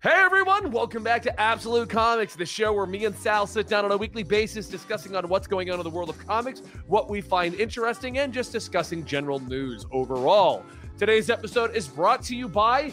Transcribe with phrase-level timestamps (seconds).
[0.00, 3.84] Hey everyone, welcome back to Absolute Comics, the show where me and Sal sit down
[3.84, 7.10] on a weekly basis discussing on what's going on in the world of comics, what
[7.10, 10.64] we find interesting, and just discussing general news overall.
[10.98, 12.92] Today's episode is brought to you by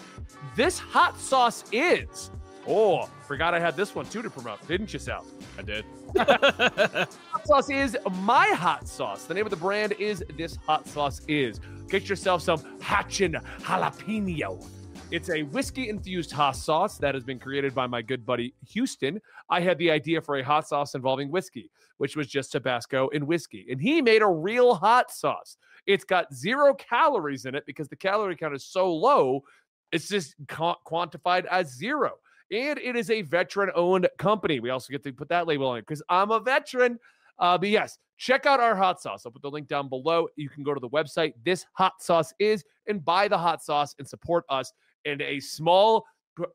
[0.56, 2.32] This Hot Sauce Is.
[2.68, 5.28] Oh, forgot I had this one too to promote, didn't you, Sal?
[5.60, 5.86] I did.
[6.18, 9.26] hot sauce is my hot sauce.
[9.26, 11.60] The name of the brand is This Hot Sauce Is.
[11.88, 14.66] Get yourself some Hatchin Jalapeno.
[15.12, 19.22] It's a whiskey infused hot sauce that has been created by my good buddy Houston.
[19.52, 23.26] I had the idea for a hot sauce involving whiskey, which was just Tabasco and
[23.26, 23.68] whiskey.
[23.70, 25.58] And he made a real hot sauce.
[25.86, 29.44] It's got zero calories in it because the calorie count is so low,
[29.92, 32.14] it's just quantified as zero.
[32.52, 34.60] And it is a veteran owned company.
[34.60, 37.00] We also get to put that label on it because I'm a veteran.
[37.38, 39.24] Uh, but yes, check out our hot sauce.
[39.26, 40.28] I'll put the link down below.
[40.36, 43.96] You can go to the website, this hot sauce is, and buy the hot sauce
[44.00, 44.74] and support us
[45.06, 46.06] and a small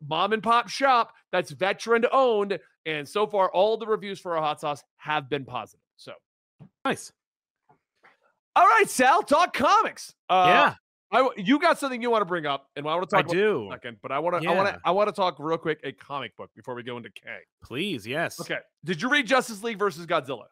[0.06, 2.58] mom and pop shop that's veteran owned.
[2.86, 5.80] And so far, all the reviews for our hot sauce have been positive.
[5.96, 6.12] So
[6.84, 7.12] nice.
[8.56, 10.14] All right, Sal, talk comics.
[10.28, 10.74] Uh, yeah.
[11.12, 13.28] I, you got something you want to bring up, and I want to talk.
[13.28, 13.68] I do.
[13.70, 14.44] second, but I want to.
[14.44, 14.52] Yeah.
[14.52, 14.80] I want to.
[14.84, 17.28] I want to talk real quick a comic book before we go into K.
[17.64, 18.40] Please, yes.
[18.40, 18.58] Okay.
[18.84, 20.44] Did you read Justice League versus Godzilla?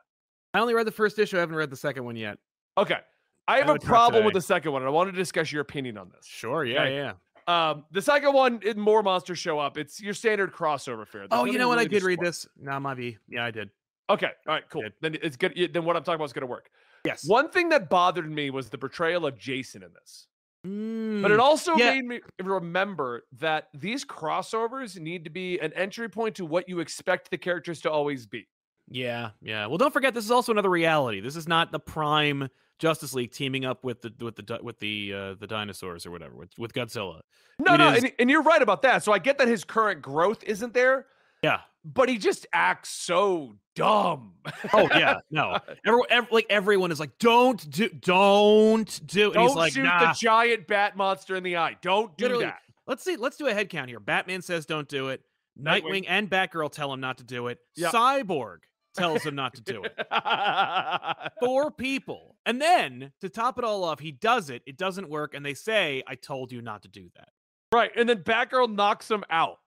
[0.54, 1.36] I only read the first issue.
[1.36, 2.38] I haven't read the second one yet.
[2.76, 2.98] Okay.
[3.46, 5.62] I have I a problem with the second one, and I want to discuss your
[5.62, 6.26] opinion on this.
[6.26, 6.64] Sure.
[6.64, 6.82] Yeah.
[6.82, 6.94] Okay?
[6.96, 7.12] Yeah.
[7.48, 9.78] Um, the second one, it, more monsters show up.
[9.78, 11.22] It's your standard crossover fair.
[11.22, 11.78] There's oh, you know what?
[11.78, 12.46] Really I did read this.
[12.60, 13.16] No, might be.
[13.26, 13.70] Yeah, I did.
[14.10, 14.30] Okay.
[14.46, 14.64] All right.
[14.68, 14.84] Cool.
[15.00, 15.70] Then it's good.
[15.72, 16.70] Then what I'm talking about is going to work.
[17.06, 17.24] Yes.
[17.26, 20.26] One thing that bothered me was the portrayal of Jason in this.
[20.66, 21.94] Mm, but it also yeah.
[21.94, 26.80] made me remember that these crossovers need to be an entry point to what you
[26.80, 28.46] expect the characters to always be.
[28.90, 29.66] Yeah, yeah.
[29.66, 31.20] Well, don't forget this is also another reality.
[31.20, 32.48] This is not the prime
[32.78, 36.34] Justice League teaming up with the with the with the uh, the dinosaurs or whatever
[36.34, 37.20] with, with Godzilla.
[37.58, 38.04] No, it no, is...
[38.04, 39.02] and, and you're right about that.
[39.02, 41.06] So I get that his current growth isn't there.
[41.42, 44.34] Yeah, but he just acts so dumb.
[44.72, 45.58] oh yeah, no.
[45.84, 49.26] Everyone, every, like everyone is like, don't do, don't do.
[49.26, 50.12] And don't he's like, shoot nah.
[50.12, 51.76] the giant bat monster in the eye.
[51.82, 52.60] Don't do Literally, that.
[52.86, 53.16] Let's see.
[53.16, 54.00] Let's do a head count here.
[54.00, 55.22] Batman says don't do it.
[55.60, 57.58] Nightwing, Nightwing and Batgirl tell him not to do it.
[57.76, 58.58] Cyborg
[58.96, 59.96] tells him not to do it.
[61.40, 62.36] Four people.
[62.46, 64.62] And then to top it all off, he does it.
[64.66, 65.34] It doesn't work.
[65.34, 67.28] And they say, I told you not to do that.
[67.72, 67.90] Right.
[67.96, 69.58] And then Batgirl knocks him out.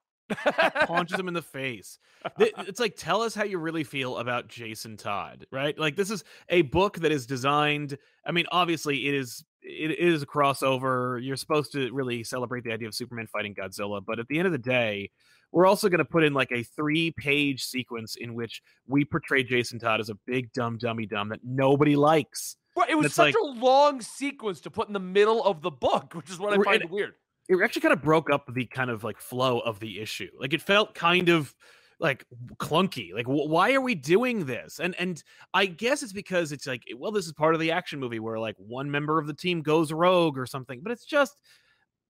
[0.86, 1.98] punches him in the face.
[2.38, 5.78] It's like, tell us how you really feel about Jason Todd, right?
[5.78, 7.98] Like, this is a book that is designed.
[8.24, 11.22] I mean, obviously, it is it is a crossover.
[11.22, 14.46] You're supposed to really celebrate the idea of Superman fighting Godzilla, but at the end
[14.46, 15.10] of the day,
[15.52, 19.42] we're also going to put in like a three page sequence in which we portray
[19.44, 22.56] Jason Todd as a big dumb dummy dumb that nobody likes.
[22.76, 25.70] Right, it was such like, a long sequence to put in the middle of the
[25.70, 27.14] book, which is what I find it, weird
[27.48, 30.30] it actually kind of broke up the kind of like flow of the issue.
[30.38, 31.54] Like it felt kind of
[31.98, 32.24] like
[32.56, 33.12] clunky.
[33.12, 34.80] Like wh- why are we doing this?
[34.80, 38.00] And and I guess it's because it's like well this is part of the action
[38.00, 40.80] movie where like one member of the team goes rogue or something.
[40.82, 41.36] But it's just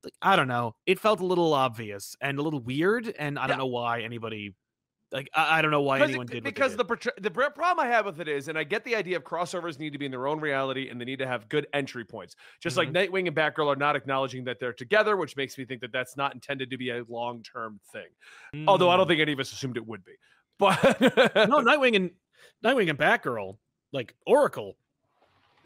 [0.04, 0.74] like I don't know.
[0.86, 4.54] It felt a little obvious and a little weird and I don't know why anybody
[5.12, 6.84] like I, I don't know why anyone it, did because the
[7.20, 9.92] the problem I have with it is, and I get the idea of crossovers need
[9.92, 12.34] to be in their own reality and they need to have good entry points.
[12.60, 12.92] Just mm-hmm.
[12.94, 15.92] like Nightwing and Batgirl are not acknowledging that they're together, which makes me think that
[15.92, 18.08] that's not intended to be a long term thing.
[18.54, 18.64] Mm.
[18.66, 19.10] Although I don't mm.
[19.10, 20.12] think any of us assumed it would be.
[20.58, 22.10] But no, Nightwing and
[22.64, 23.56] Nightwing and Batgirl,
[23.92, 24.76] like Oracle,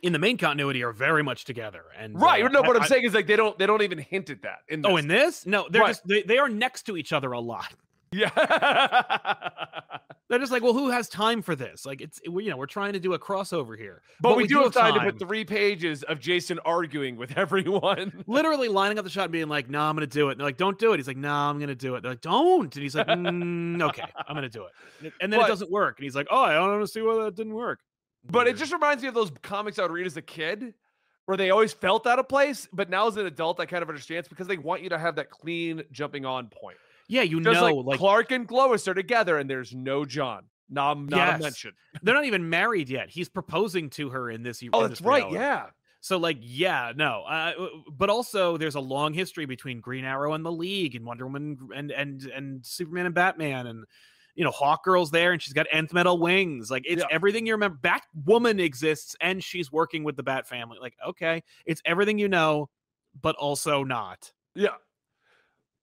[0.02, 2.86] in the main continuity are very much together and right uh, no what I, i'm
[2.86, 4.94] saying is like they don't they don't even hint at that in oh, this.
[4.94, 5.88] oh in this no they're right.
[5.88, 7.72] just they, they are next to each other a lot
[8.12, 8.30] yeah.
[10.28, 11.86] They're just like, well, who has time for this?
[11.86, 14.42] Like, it's we, you know, we're trying to do a crossover here, but, but we,
[14.42, 18.98] we, do have time, to put three pages of Jason arguing with everyone, literally lining
[18.98, 20.48] up the shot and being like, "No, nah, I'm going to do it." And they're
[20.48, 22.22] like, "Don't do it." He's like, "No, nah, I'm going to do it." They're like,
[22.22, 25.48] "Don't," and he's like, mm, "Okay, I'm going to do it." And then but, it
[25.48, 27.78] doesn't work, and he's like, "Oh, I don't understand why that didn't work."
[28.28, 28.56] But Weird.
[28.56, 30.74] it just reminds me of those comics I would read as a kid,
[31.26, 33.88] where they always felt out of place, but now as an adult, I kind of
[33.88, 36.76] understand it's because they want you to have that clean jumping on point.
[37.08, 40.44] Yeah, you Just know, like, like, Clark and Lois are together, and there's no Jon.
[40.68, 41.40] Not, not yes.
[41.40, 41.72] a mention.
[42.02, 43.08] They're not even married yet.
[43.08, 44.62] He's proposing to her in this.
[44.72, 45.30] Oh, in that's this right.
[45.30, 45.66] Yeah.
[46.00, 47.22] So like, yeah, no.
[47.22, 47.52] Uh,
[47.96, 51.58] but also, there's a long history between Green Arrow and the League, and Wonder Woman,
[51.74, 53.84] and and and Superman and Batman, and
[54.36, 56.70] you know, Hawk Girl's there, and she's got nth metal wings.
[56.70, 57.08] Like, it's yeah.
[57.10, 57.78] everything you remember.
[57.82, 60.78] Batwoman exists, and she's working with the Bat family.
[60.80, 62.68] Like, okay, it's everything you know,
[63.20, 64.30] but also not.
[64.54, 64.76] Yeah.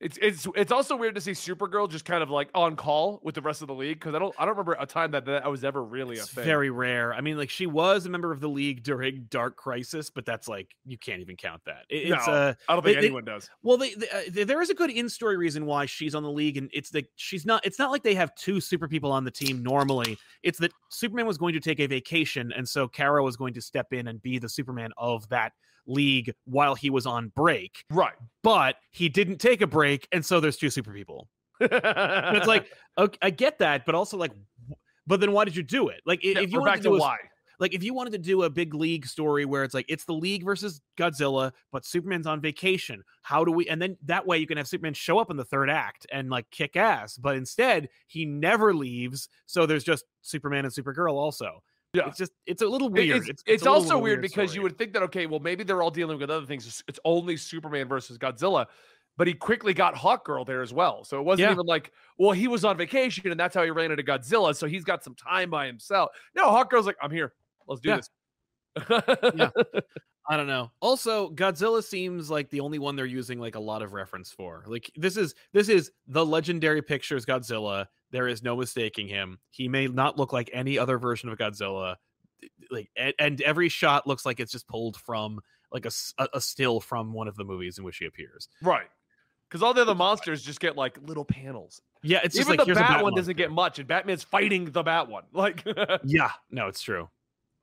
[0.04, 3.36] It's it's it's also weird to see Supergirl just kind of like on call with
[3.36, 5.50] the rest of the league because I don't I don't remember a time that that
[5.50, 6.44] was ever really It's a thing.
[6.44, 7.14] very rare.
[7.14, 10.50] I mean, like she was a member of the league during Dark Crisis, but that's
[10.50, 11.86] like you can't even count that.
[11.90, 12.34] It- it's No.
[12.34, 13.50] uh I don't think they- anyone does.
[13.62, 16.58] well, they, they, uh, there is a good in-story reason why she's on the league,
[16.58, 17.66] and it's that she's not.
[17.66, 20.18] It's not like they have two super people on the team normally.
[20.44, 23.62] It's that Superman was going to take a vacation, and so Kara was going to
[23.62, 25.54] step in and be the Superman of that
[25.86, 27.84] league while he was on break.
[27.90, 28.14] Right.
[28.42, 31.28] But he didn't take a break, and so there's two super people.
[31.60, 34.32] It's like, okay, I get that, but also like,
[35.08, 36.02] but then why did you do it?
[36.06, 37.18] Like, Yeah, if you wanted to to do a, why.
[37.60, 40.14] like if you wanted to do a big league story where it's like it's the
[40.14, 43.04] league versus Godzilla, but Superman's on vacation.
[43.22, 45.46] How do we and then that way you can have Superman show up in the
[45.46, 50.66] third act and like kick ass, but instead he never leaves, so there's just Superman
[50.66, 51.62] and Supergirl also.
[51.94, 52.08] Yeah.
[52.08, 53.30] It's just it's a little It- weird.
[53.30, 55.92] It's, a it's also weird because you would think that okay, well maybe they're all
[55.92, 56.64] dealing with other things.
[56.66, 58.66] It's- It's only Superman versus Godzilla,
[59.16, 61.04] but he quickly got Hawk Girl there as well.
[61.04, 61.54] So it wasn't Yeah.
[61.54, 64.56] even like, well, he was on vacation and that's how he ran into Godzilla.
[64.56, 66.10] So he's got some time by himself.
[66.36, 67.34] No, Hawk Girl's like, I'm here.
[67.68, 67.96] Let's do Yeah.
[67.98, 68.10] this.
[69.36, 69.50] Yeah.
[70.30, 70.72] I don't know.
[70.80, 74.64] Also, Godzilla seems like the only one they're using like a lot of reference for.
[74.68, 77.88] Like this is this is the legendary pictures Godzilla.
[78.14, 79.40] There is no mistaking him.
[79.52, 81.96] He may not look like any other version of Godzilla.
[82.72, 85.92] Like and, and every shot looks like it's just pulled from like a,
[86.34, 88.48] a- still from one of the movies in which he appears.
[88.62, 88.88] right.
[89.50, 91.80] Because all the other monsters just get like little panels.
[92.02, 94.66] Yeah, it's just Even like the Bat Bat one doesn't get much, and Batman's fighting
[94.66, 95.24] the Bat one.
[95.34, 95.64] Like,
[96.04, 97.08] Yeah, no, it's true.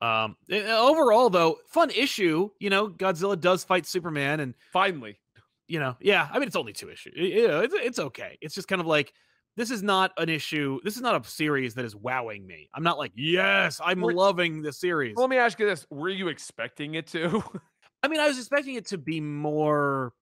[0.01, 2.49] Um, overall though, fun issue.
[2.59, 5.19] You know, Godzilla does fight Superman, and finally.
[5.67, 7.13] you know, yeah, I mean, it's only two issues.
[7.15, 8.37] You know, it's, it's okay.
[8.41, 9.13] It's just kind of like,
[9.57, 10.79] this is not an issue.
[10.83, 12.69] This is not a series that is wowing me.
[12.73, 15.15] I'm not like, yes, I'm We're- loving the series.
[15.17, 17.43] Let me ask you this: Were you expecting it to?
[18.03, 20.13] I mean, I was expecting it to be more,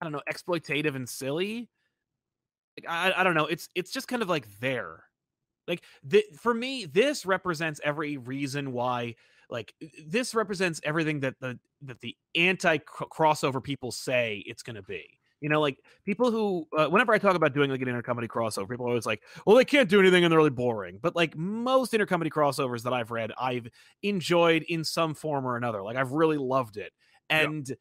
[0.00, 1.68] I don't know, exploitative and silly.
[2.78, 3.46] Like, I, I don't know.
[3.46, 5.02] It's it's just kind of like there.
[5.68, 9.16] Like th- for me, this represents every reason why.
[9.50, 9.74] Like
[10.06, 15.15] this represents everything that the that the anti crossover people say it's going to be.
[15.40, 18.68] You know, like people who, uh, whenever I talk about doing like an intercompany crossover,
[18.70, 21.36] people are always like, "Well, they can't do anything and they're really boring." But like
[21.36, 23.68] most intercompany crossovers that I've read, I've
[24.02, 25.82] enjoyed in some form or another.
[25.82, 26.92] Like I've really loved it,
[27.30, 27.42] Yeah.
[27.42, 27.76] and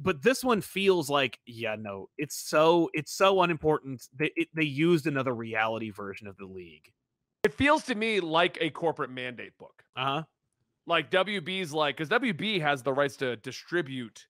[0.00, 4.08] but this one feels like, yeah, no, it's so it's so unimportant.
[4.16, 6.92] They it, they used another reality version of the league.
[7.44, 9.82] it feels to me like a corporate mandate book.
[9.96, 10.22] Uh huh.
[10.86, 14.26] Like WB's like, because WB has the rights to distribute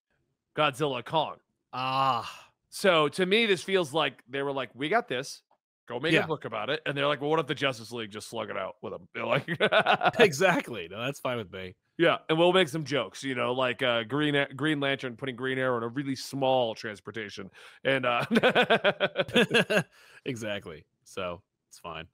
[0.56, 1.36] Godzilla Kong.
[1.72, 5.42] Ah, So to me, this feels like they were like, we got this.
[5.88, 6.22] Go make Yeah.
[6.24, 6.80] a book about it.
[6.86, 9.08] And they're like, well, what if the Justice League just slug it out with them?
[9.12, 9.44] They're like,
[10.20, 10.86] exactly.
[10.88, 11.74] No, that's fine with me.
[11.98, 15.58] yeah, and we'll make some jokes, you know, like uh, Green Green Lantern putting Green
[15.58, 17.50] Arrow in a really small transportation,
[17.84, 18.24] and uh,
[20.24, 20.84] exactly.
[21.04, 22.06] So it's fine.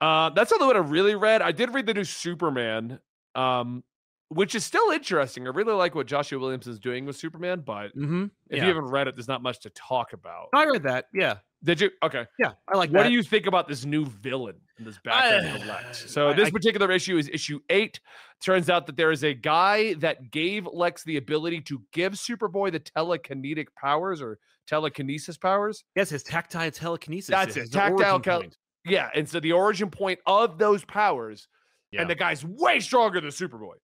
[0.00, 1.42] uh, that's all the one I really read.
[1.42, 2.98] I did read the new Superman,
[3.34, 3.84] um,
[4.30, 5.46] which is still interesting.
[5.46, 8.24] I really like what Joshua Williamson is doing with Superman, but Mm-hmm.
[8.48, 8.62] if yeah.
[8.62, 10.48] you haven't read it, there's not much to talk about.
[10.54, 11.06] I read that.
[11.12, 11.38] Yeah.
[11.62, 11.90] Did you?
[12.02, 12.24] Okay.
[12.38, 12.52] Yeah.
[12.72, 13.08] I like what that.
[13.08, 16.10] do you think about this new villain in this Batman I- Lex?
[16.10, 18.00] So I- this I- particular issue is issue eight.
[18.42, 22.72] Turns out that there is a guy that gave Lex the ability to give Superboy
[22.72, 25.84] the telekinetic powers or telekinesis powers.
[25.96, 27.28] yes, his tactile telekinesis.
[27.30, 28.44] That's it, tactile cal-
[28.86, 31.48] Yeah, and so the origin point of those powers,
[31.92, 32.02] Yeah.
[32.02, 33.74] and the guy's way stronger than Superboy.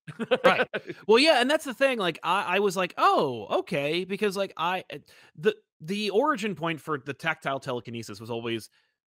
[0.45, 0.67] Right.
[1.07, 1.99] Well, yeah, and that's the thing.
[1.99, 4.97] Like, I, I was like, oh, okay, because like I uh,
[5.37, 8.69] the the origin point for the tactile telekinesis was always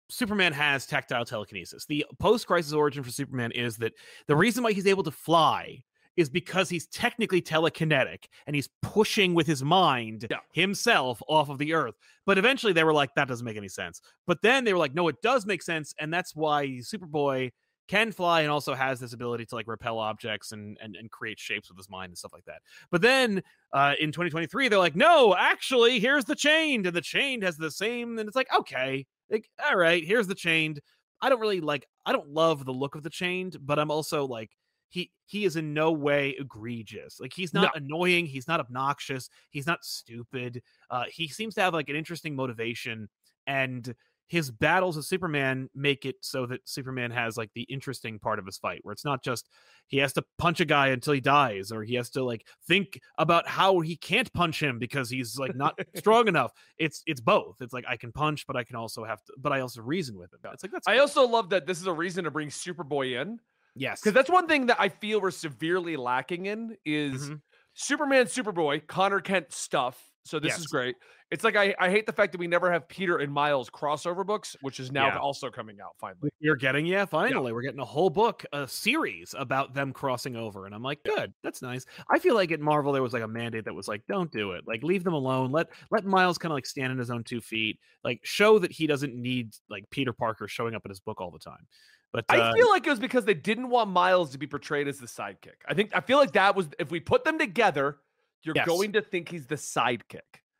[0.09, 1.85] Superman has tactile telekinesis.
[1.85, 3.93] The post crisis origin for Superman is that
[4.27, 5.83] the reason why he's able to fly
[6.15, 10.38] is because he's technically telekinetic and he's pushing with his mind Yeah.
[10.53, 11.95] himself off of the earth.
[12.27, 14.00] But eventually they were like, that doesn't make any sense.
[14.27, 15.93] But then they were like, no, it does make sense.
[16.00, 17.51] And that's why Superboy
[17.87, 21.39] can fly and also has this ability to like repel objects and and, and create
[21.39, 22.61] shapes with his mind and stuff like that.
[22.91, 27.43] But then uh, in 2023, they're like, no, actually, here's the chained, and the chained
[27.43, 28.17] has the same.
[28.17, 30.79] And it's like, okay, like, all right, here's the chained.
[31.21, 31.85] I don't really like.
[32.05, 34.51] I don't love the look of the chained, but I'm also like.
[34.89, 37.19] He, he is in no way egregious.
[37.19, 38.27] Like he's not annoying.
[38.27, 39.27] He's not obnoxious.
[39.49, 40.61] He's not stupid.
[40.87, 43.09] Uh, he seems to have like an interesting motivation,
[43.47, 43.95] and
[44.33, 48.47] his battles with Superman make it so that Superman has like the interesting part of
[48.47, 49.47] his fight where it's not just
[49.85, 52.99] he has to punch a guy until he dies or he has to like think
[53.19, 56.51] about how he can't punch him because he's like not strong enough.
[56.79, 57.61] It's it's both.
[57.61, 60.17] It's like I can punch but I can also have to but I also reason
[60.17, 60.39] with him.
[60.51, 63.39] It's like that's I also love that this is a reason to bring Superboy in
[63.75, 64.01] yes.
[64.01, 67.41] because that's one thing that I feel we're severely lacking in is Mhm.
[67.75, 70.95] Superman, Superboy, Conner Kent stuff So this is great.
[71.33, 74.23] It's like I, I hate the fact that we never have Peter and Miles crossover
[74.23, 75.17] books, which is now Yeah.
[75.17, 76.29] also coming out finally.
[76.39, 80.67] You're getting, yeah, finally, we're getting a whole book, a series about them crossing over.
[80.67, 81.87] And I'm like, good, that's nice.
[82.07, 84.51] I feel like at Marvel there was like a mandate that was like, don't do
[84.51, 84.65] it.
[84.67, 85.51] Like leave them alone.
[85.51, 87.79] Let let Miles kind of like stand on his own two feet.
[88.03, 91.31] Like show that he doesn't need like Peter Parker showing up in his book all
[91.31, 91.65] the time.
[92.11, 94.87] But uh, I feel like it was because they didn't want Miles to be portrayed
[94.87, 95.57] as the sidekick.
[95.67, 97.97] I think I feel like that was if we put them together,
[98.43, 98.67] you're Yes.
[98.67, 100.19] going to think he's the sidekick.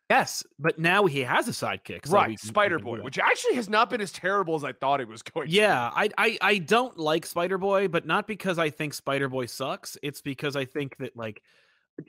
[0.10, 2.06] Yes, but now he has a sidekick.
[2.08, 5.02] so right, can- Spider Boy, which actually has not been as terrible as I thought
[5.02, 5.52] it was going to.
[5.52, 5.58] Be.
[5.58, 9.46] Yeah, I, I I don't like Spider Boy, but not because I think Spider Boy
[9.46, 9.98] sucks.
[10.04, 11.42] It's because I think that like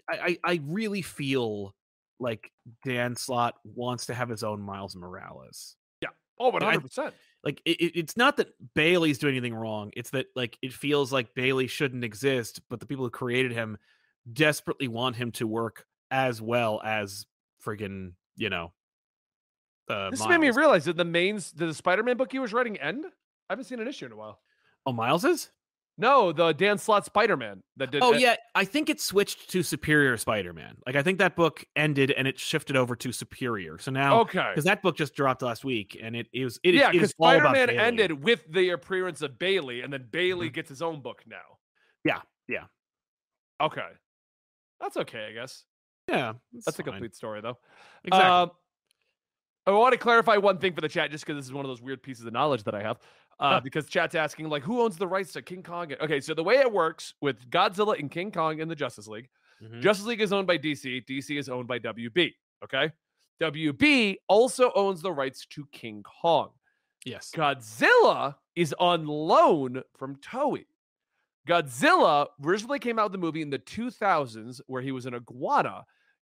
[0.09, 1.75] I I really feel
[2.21, 2.51] like
[2.85, 5.77] Dan Slott wants to have his own Miles Morales.
[6.01, 6.09] Yeah.
[6.39, 7.13] Oh, I- 100%.
[7.43, 9.91] Like it, it- it's not that Bailey's doing anything wrong.
[9.97, 13.77] It's that like it feels like Bailey shouldn't exist, but the people who created him
[14.33, 17.27] desperately want him to work as well as
[17.65, 18.73] friggin' you know.
[19.89, 22.53] Uh, This made me realize that the mains, did the Spider Man book he was
[22.53, 23.05] writing end?
[23.07, 24.41] I haven't seen an issue in a while.
[24.87, 25.51] oh, Miles is.
[25.97, 28.03] No, the Dan Slott Spider Man that did.
[28.03, 30.79] Oh yeah, I think it switched to Superior Spider-Man.
[30.87, 33.79] Like I think that book ended and it shifted over to Superior.
[33.79, 34.45] So now Okay.
[34.51, 37.29] because that book just dropped last week and it, it was it, yeah, because all
[37.31, 37.79] about Spider Man Bailey.
[37.79, 40.55] ended with the appearance of Bailey, and then Bailey Mhm.
[40.55, 41.59] gets his own book now.
[42.05, 42.65] Yeah, yeah.
[43.61, 43.87] Okay.
[44.81, 45.63] That's okay, I guess.
[46.09, 47.59] Yeah, That's a complete story, though.
[48.05, 48.31] Exactly.
[48.31, 48.51] Um,
[49.67, 51.71] I want to clarify one thing for the chat, just because this is one of
[51.71, 52.99] those weird pieces of knowledge that I have.
[53.41, 55.93] Uh, Because chat's asking, like, who owns the rights to King Kong?
[56.01, 59.29] Okay, so the way it works with Godzilla and King Kong in the Justice League,
[59.63, 59.81] Mhm.
[59.81, 61.01] Justice League is owned by DC.
[61.01, 62.35] DC is owned by WB.
[62.63, 62.93] Okay.
[63.41, 66.51] WB also owns the rights to King Kong.
[67.07, 67.31] yes.
[67.35, 70.67] Godzilla is on loan from Toei.
[71.49, 75.85] Godzilla originally came out with the movie in the 2000s where he was an iguana,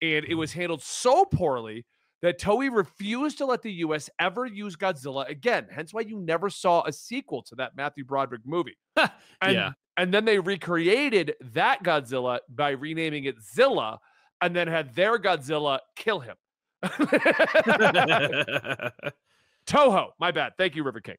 [0.01, 0.59] and it was mm-hmm.
[0.61, 1.85] handled so poorly
[2.21, 5.67] that Toei refused to let the US ever use Godzilla again.
[5.69, 8.77] Hence why you never saw a sequel to that Matthew Broderick movie.
[8.95, 9.71] and, Yeah.
[9.97, 13.99] and then they recreated that Godzilla by renaming it Zilla
[14.41, 16.35] and then had their Godzilla kill him.
[19.67, 20.53] Toho, my bad.
[20.57, 21.17] Thank you, River King.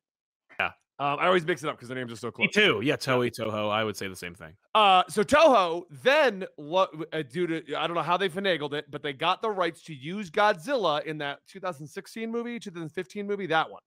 [1.00, 2.46] Um, I always mix it up because the names are so close.
[2.46, 2.80] Me too.
[2.82, 3.70] Yeah, Toei Toho.
[3.70, 4.54] I would say the same thing.
[4.74, 8.90] Uh, so Toho then, lo- uh, due to I don't know how they finagled it,
[8.90, 13.70] but they got the rights to use Godzilla in that 2016 movie, 2015 movie, that
[13.70, 13.82] one,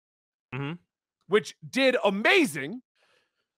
[0.55, 0.77] Mhm.
[1.27, 2.81] which did amazing.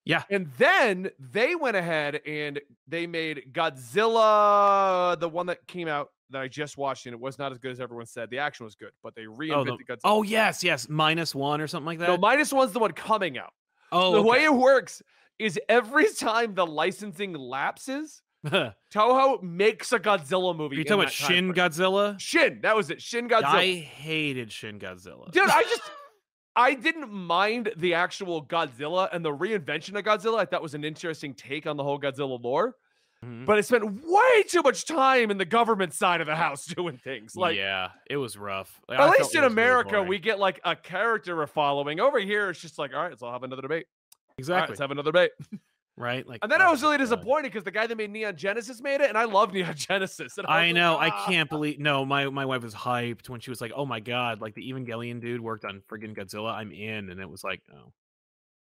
[0.05, 0.23] Yeah.
[0.31, 6.41] And then they went ahead and they made Godzilla, the one that came out that
[6.41, 8.29] I just watched, and it was not as good as everyone said.
[8.29, 9.99] The action was good, but they Oh, reinvented the- Godzilla.
[10.03, 10.87] oh yes, yes.
[10.89, 12.07] Minus one or something like that.
[12.09, 13.53] no, minus one's the one coming out.
[13.91, 14.29] oh, the okay.
[14.29, 15.01] way it works
[15.39, 20.75] is every time the licensing lapses, Toho makes a Godzilla movie.
[20.75, 21.53] Are you in talking about Shin.
[21.53, 22.19] Godzilla?
[22.19, 23.01] Shin, that was it.
[23.01, 23.43] Shin Godzilla.
[23.45, 25.31] I hated Shin Godzilla.
[25.31, 25.81] Dude, I just
[26.55, 30.37] I didn't mind the actual Godzilla and the reinvention of Godzilla.
[30.39, 32.75] I thought was an interesting take on the whole Godzilla lore.
[33.23, 33.45] Mhm.
[33.45, 36.97] But I spent way too much time in the government side of the house doing
[36.97, 37.35] things.
[37.35, 38.79] Like yeah, it was rough.
[38.89, 41.99] I at felt least in was really America, we get like a character we're following.
[41.99, 43.85] Over here, it's just like, all right, let's all have another debate.
[43.85, 45.31] All right, exactly let's have another debate.
[45.97, 46.27] right.
[46.27, 48.81] Like, And then I oh was really disappointed because the guy that made Neon Genesis
[48.81, 50.37] made it, and I love Neon Genesis.
[50.37, 50.97] And I was like, know.
[50.97, 51.79] I "Ah." can't believe.
[51.79, 54.69] No, my my wife was hyped when she was like, "Oh my god!" Like the
[54.71, 56.53] Evangelion dude worked on friggin' Godzilla.
[56.53, 57.93] I'm in, and it was like, oh,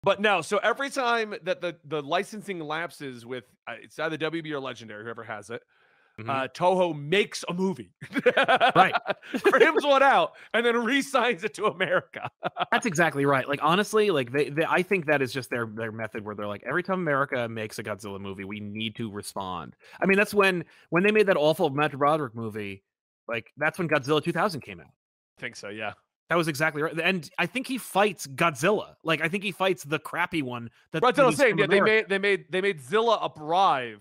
[0.07, 4.51] But no, so every time that the the licensing lapses with uh, it's either WB
[4.53, 5.63] or Legendary, whoever has it,
[6.19, 6.31] Mhm.
[6.31, 7.93] uh, Toho makes a movie,
[8.75, 8.95] Right.
[9.43, 12.31] crims one out, and then re-signs it to America.
[12.73, 13.47] that's exactly right.
[13.47, 16.47] Like honestly, like they, they, I think that is just their their method where they're
[16.47, 19.77] like, every time America makes a Godzilla movie, we need to respond.
[20.01, 22.83] I mean, that's when when they made that awful Matt Broderick movie.
[23.29, 24.87] Like that's when Godzilla 2000 came out.
[25.37, 25.93] I think so, yeah.
[26.29, 26.99] That was exactly right.
[27.01, 28.97] And I think he fights Godzilla.
[29.05, 30.71] Like I think he fights the crappy one.
[30.93, 31.59] That Right, that's what I'm saying.
[31.59, 34.01] Yeah, they made they made they made Zilla uprise.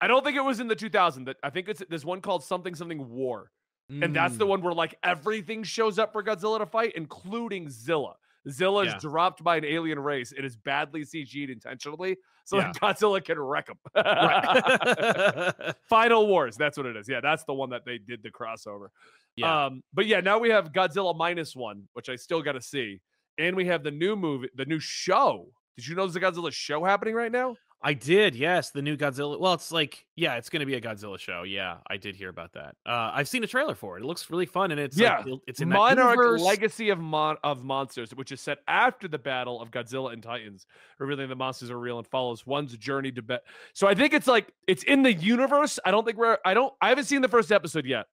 [0.00, 1.24] I don't think it was in the 2000.
[1.24, 3.50] That I think it's there's one called something something War.
[3.90, 4.48] And that's the Mm.
[4.48, 8.16] one where like everything shows up for Godzilla to fight, including Zilla.
[8.50, 8.98] Zilla is Yeah.
[8.98, 10.32] dropped by an alien race.
[10.32, 12.72] It is badly CG'd intentionally, so Yeah.
[12.72, 13.78] that Godzilla can wreck them.
[13.94, 15.74] Right.
[15.88, 17.08] Final Wars, that's what it is.
[17.08, 18.88] Yeah, that's the one that they did the crossover.
[19.36, 19.66] Yeah.
[19.66, 23.00] Um, but yeah, now we have Godzilla minus one, which I still got to see,
[23.38, 25.48] and we have the new movie, the new show.
[25.76, 27.56] Did you know there's a Godzilla show happening right now?
[27.86, 28.70] I did, yes.
[28.70, 29.38] The new Godzilla.
[29.38, 31.42] Well, it's like, yeah, it's going to be a Godzilla show.
[31.42, 32.76] Yeah, I did hear about that.
[32.86, 34.02] Uh, I've seen a trailer for it.
[34.02, 35.18] It looks really fun, and it's Yeah.
[35.18, 36.40] like, it's in Monarch universe.
[36.40, 40.66] Legacy of Mon- of Monsters, which is set after the battle of Godzilla and Titans,
[40.98, 43.42] revealing the monsters are real and follows one's journey to bet.
[43.74, 45.78] So I think it's like it's in the universe.
[45.84, 48.06] I don't think we're I don't I haven't seen the first episode yet.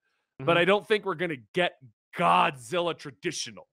[0.45, 0.59] But Mhm.
[0.61, 1.77] I don't think we're gonna get
[2.15, 3.67] Godzilla traditional.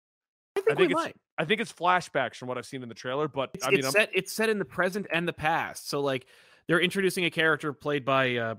[0.57, 1.17] I think, think we it's- might.
[1.41, 3.79] I think it's flashbacks from what I've seen in the trailer, but It's, I mean,
[3.81, 4.11] it's set.
[4.13, 5.89] It's set in the present and the past.
[5.89, 6.27] So like
[6.67, 8.55] they're introducing a character played by uh,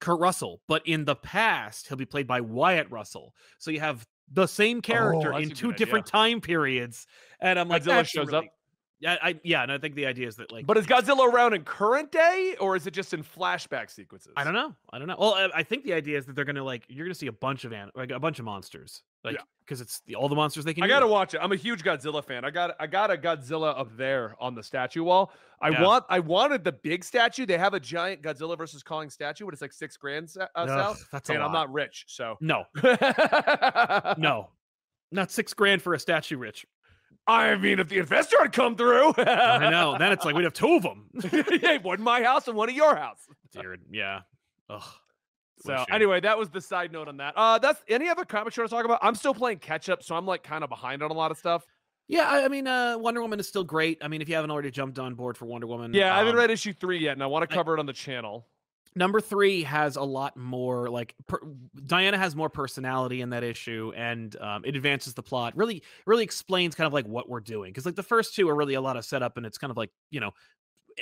[0.00, 3.34] Kurt Russell, but in the past he'll be played by Wyatt Russell.
[3.58, 7.06] So you have the same character Oh, in two different time periods,
[7.40, 8.52] and I'm like, Godzilla shows really- up.
[8.98, 11.52] Yeah, I yeah, and I think the idea is that like but is Godzilla around
[11.52, 14.32] in current day or is it just in flashback sequences?
[14.38, 14.74] I don't know.
[14.90, 15.16] I don't know.
[15.18, 17.32] Well, I, I think the idea is that they're gonna like you're gonna see a
[17.32, 19.42] bunch of an, like a bunch of monsters, like Yeah.
[19.60, 20.82] because it's the, all the monsters they can.
[20.82, 21.40] I gotta watch it.
[21.42, 22.42] I'm a huge Godzilla fan.
[22.46, 25.30] I got I got a Godzilla up there on the statue wall.
[25.60, 25.82] I Yeah.
[25.82, 27.44] want I wanted the big statue.
[27.44, 30.68] They have a giant Godzilla versus Kong statue, but it's like six grand uh, Ugh,
[30.68, 31.06] south.
[31.12, 32.64] that's a And I'm not rich, so No,
[34.18, 34.48] no,
[35.12, 36.66] not six grand for a statue, Rich.
[37.26, 39.96] I mean, if the investor had come through, I know.
[39.98, 41.08] Then it's like we'd have two of them.
[41.62, 43.18] yeah, one in my house and one in your house.
[43.52, 44.20] Dude, yeah.
[44.70, 44.82] Ugh.
[45.60, 45.86] So What a shame.
[45.94, 47.34] anyway, that was the side note on that.
[47.36, 49.00] Uh, that's any other comics you want to talk about?
[49.02, 51.38] I'm still playing catch up, so I'm like kind of behind on a lot of
[51.38, 51.66] stuff.
[52.08, 53.98] Yeah, I, I mean, uh, Wonder Woman is still great.
[54.00, 56.34] I mean, if you haven't already jumped on board for Wonder Woman, Yeah, I haven't
[56.34, 58.46] um, read issue three yet, and I want to I- cover it on the channel.
[58.96, 61.38] Number three has a lot more like per,
[61.86, 66.24] diana has more personality in that issue and um, it advances the plot really really
[66.24, 68.80] explains kind of like what we're doing because like the first two are really a
[68.80, 70.32] lot of setup and it's kind of like you know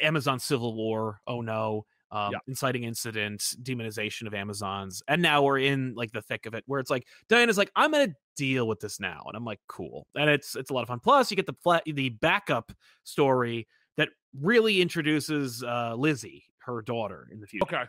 [0.03, 2.39] amazon civil war oh no um, Yeah.
[2.49, 6.81] inciting incidents demonization of amazons and now we're in like the thick of it where
[6.81, 10.29] it's like diana's like i'm gonna deal with this now and i'm like cool and
[10.29, 12.73] it's it's a lot of fun plus you get the pla- the backup
[13.05, 14.09] story that
[14.41, 17.83] really introduces uh lizzie her daughter in the future Okay.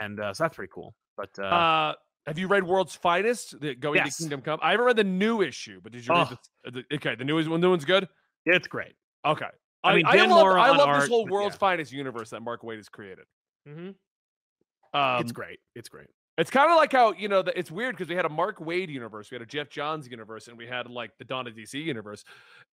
[0.00, 0.94] and uh, so that's pretty cool.
[1.16, 1.94] But uh, Uh,
[2.26, 3.60] have you read World's Finest?
[3.60, 4.16] The Going Yes.
[4.16, 4.58] to Kingdom Come.
[4.62, 6.36] I haven't read the new issue, but did you read Oh.
[6.64, 7.60] the, the- Okay, the new one.
[7.60, 8.08] New one's good.
[8.46, 8.94] it's great.
[9.26, 9.46] Okay.
[9.82, 11.58] I mean, I, love, I love art, this whole World's yeah.
[11.58, 13.26] Finest universe that Mark Waid has created.
[13.68, 13.90] Mm-hmm.
[14.98, 15.58] Um, it's great.
[15.74, 16.06] It's great.
[16.38, 18.58] It's kind of like how you know the, it's weird because we had a Mark
[18.58, 21.54] Waid universe, we had a Geoff Johns universe, and we had like the Dawn of
[21.54, 22.24] DC universe,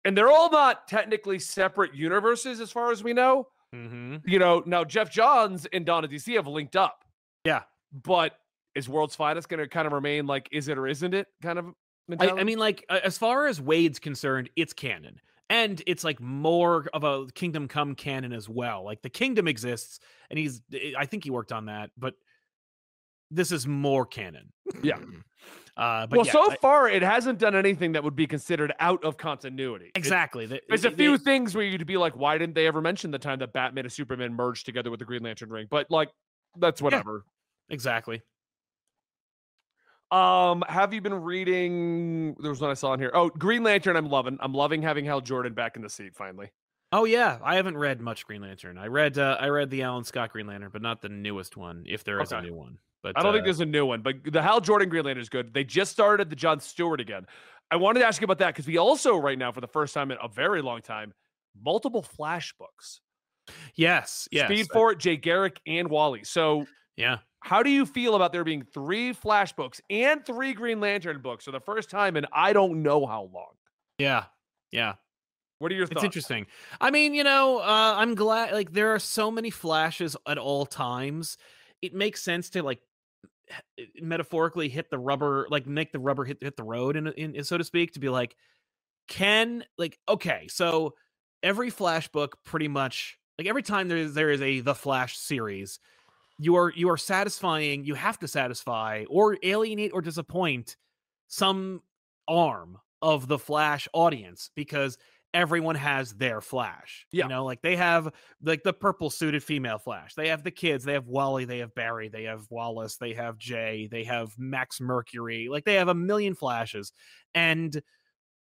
[0.05, 3.47] and they're all not technically separate universes as far as we know.
[3.73, 4.17] Mm-hmm.
[4.25, 7.05] You know, now Geoff Johns and Dawn of DC have linked up,
[7.45, 7.63] Yeah.
[7.91, 8.33] but
[8.75, 11.59] is World's Finest going to kind of remain like is it or isn't it kind
[11.59, 11.65] of?
[11.67, 11.71] I,
[12.09, 12.41] mentality?
[12.41, 17.03] I mean, like as far as Waid's concerned, it's canon, and it's like more of
[17.03, 18.83] a Kingdom Come canon as well.
[18.83, 20.61] Like the kingdom exists, and he's.
[20.97, 22.15] I think he worked on that, but
[23.29, 24.51] this is more canon.
[24.83, 24.97] Yeah.
[25.77, 28.73] Uh, but well, yeah, so I- far it hasn't done anything that would be considered
[28.79, 29.85] out of continuity.
[29.85, 30.45] It- exactly.
[30.45, 33.19] The- There's a few things where you'd be like, why didn't they ever mention the
[33.19, 35.67] time that Batman and Superman merged together with the Green Lantern ring?
[35.69, 36.09] But like,
[36.57, 37.25] that's whatever.
[37.69, 38.21] exactly.
[40.11, 42.35] Um, have you been reading?
[42.41, 43.11] There was one I saw in here.
[43.13, 43.95] Oh, Green Lantern.
[43.95, 44.37] I'm loving.
[44.41, 46.51] I'm loving having Hal Jordan back in the seat finally.
[46.91, 48.77] Oh yeah, I haven't read much Green Lantern.
[48.77, 51.85] I read uh, I read the Alan Scott Green Lantern, but not the newest one,
[51.87, 52.79] if there is a new one.
[53.03, 55.21] But I don't think uh, there's a new one, but the Hal Jordan Green Lantern
[55.21, 55.53] is good.
[55.53, 57.25] They just started the John Stewart again.
[57.71, 59.93] I wanted to ask you about that because we also right now, for the first
[59.93, 61.13] time in a very long time,
[61.63, 63.01] multiple Flash books.
[63.75, 66.23] yes, yes, Speed Force, Jay Garrick, and Wally.
[66.23, 66.65] So
[66.97, 67.19] yeah.
[67.39, 71.45] how do you feel about there being three Flash books and three Green Lantern books
[71.45, 73.53] for the first time in I don't know how long?
[73.97, 74.25] Yeah.
[74.71, 74.93] Yeah.
[75.59, 75.97] What are your thoughts?
[75.97, 76.47] It's interesting.
[76.79, 80.65] I mean, you know, uh, I'm glad like there are so many flashes at all
[80.65, 81.37] times.
[81.81, 82.81] It makes sense to like
[83.77, 87.43] Eh, metaphorically hit the rubber, like make the rubber hit hit the road, in, in
[87.43, 88.35] so to speak, to be like,
[89.07, 90.93] can like okay, so
[91.43, 95.17] every flash book pretty much like every time there is there is a the flash
[95.17, 95.79] series
[96.37, 100.77] you are you are satisfying you have to satisfy or alienate or disappoint
[101.27, 101.81] some
[102.27, 104.97] arm of the flash audience because
[105.33, 107.23] everyone has their flash Yeah.
[107.25, 108.13] you know like they have
[108.43, 110.13] like the purple suited female flash.
[110.13, 113.37] They have the kids they have wally they have barry they have wallace they have
[113.37, 116.91] jay they have max mercury like they have a million flashes.
[117.33, 117.81] And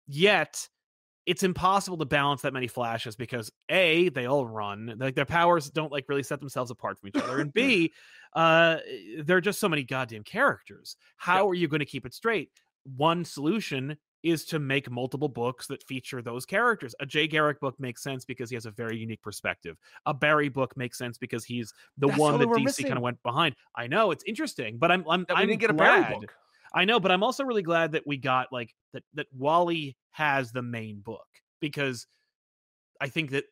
[0.07, 0.67] yet
[1.27, 5.69] it's impossible to balance that many flashes because a they all run like their powers
[5.69, 7.93] don't like really set themselves apart from each other and b
[8.35, 8.77] uh
[9.23, 10.97] there are just so many goddamn characters.
[11.17, 12.49] How are you going to keep it straight?
[12.97, 17.79] One solution is to make multiple books that feature those characters a jay garrick book
[17.79, 21.43] makes sense because he has a very unique perspective a barry book makes sense because
[21.43, 24.91] he's the That's one that dc kind of went behind i know it's interesting but
[24.91, 26.03] i'm i'm, I'm didn't get a glad.
[26.03, 26.33] Barry book.
[26.73, 30.51] I know, but I'm also really glad that we got like that that Wally has
[30.51, 31.27] the main book
[31.59, 32.07] because
[32.99, 33.45] I think that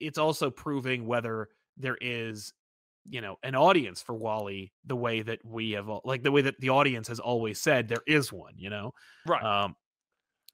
[0.00, 2.52] it's also proving whether there is
[3.08, 6.58] you know an audience for Wally the way that we have like the way that
[6.60, 8.92] the audience has always said there is one, you know.
[9.26, 9.42] Right.
[9.42, 9.76] Um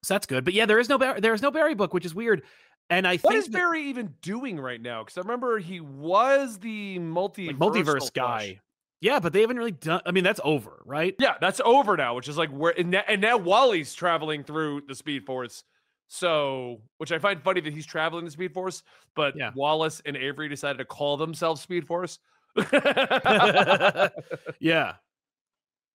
[0.03, 0.45] so that's good.
[0.45, 2.43] But yeah, there is no Bar- there is no Barry book, which is weird.
[2.91, 5.05] And I What is that, Barry even doing right now?
[5.05, 8.61] Because I remember he was the multiverse like multiverse guy.
[9.01, 10.01] Yeah, but they haven't really done.
[10.07, 11.15] I mean, that's over, right?
[11.21, 14.83] Yeah, that's over now, which is like where and, na- and now Wally's traveling through
[14.89, 15.63] the Speed Force.
[16.09, 18.83] So, which I find funny that he's traveling the Speed Force,
[19.15, 19.51] but Yeah.
[19.55, 22.19] Wallace and Avery decided to call themselves Speed Force.
[22.73, 24.09] yeah.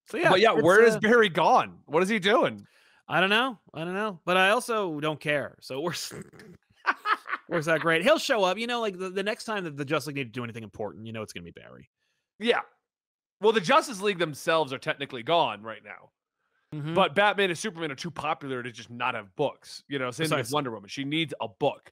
[0.08, 1.80] So yeah, but yeah, where is uh, Barry gone?
[1.86, 2.66] What is he doing?
[3.08, 3.60] I don't know.
[3.74, 4.20] I don't know.
[4.26, 5.58] But I also don't care.
[5.62, 6.13] So it works.
[7.68, 8.02] out great.
[8.04, 8.58] He'll show up.
[8.58, 10.63] You know, like the, the next time that the Justice League need to do anything
[10.63, 11.89] important, you know, it's gonna be Barry.
[12.39, 12.62] Yeah.
[13.42, 16.12] Well, the Justice League themselves are technically gone right now.
[16.80, 16.96] Mhm.
[16.96, 19.84] But Batman and Superman are too popular to just not have books.
[19.88, 20.89] You know, same with Wonder Woman.
[20.89, 21.92] She needs a book.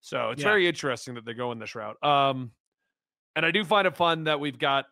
[0.00, 0.48] So it's Yeah.
[0.48, 1.96] very interesting that they're going this route.
[2.04, 2.50] Um,
[3.36, 4.86] and I do find it fun that we've got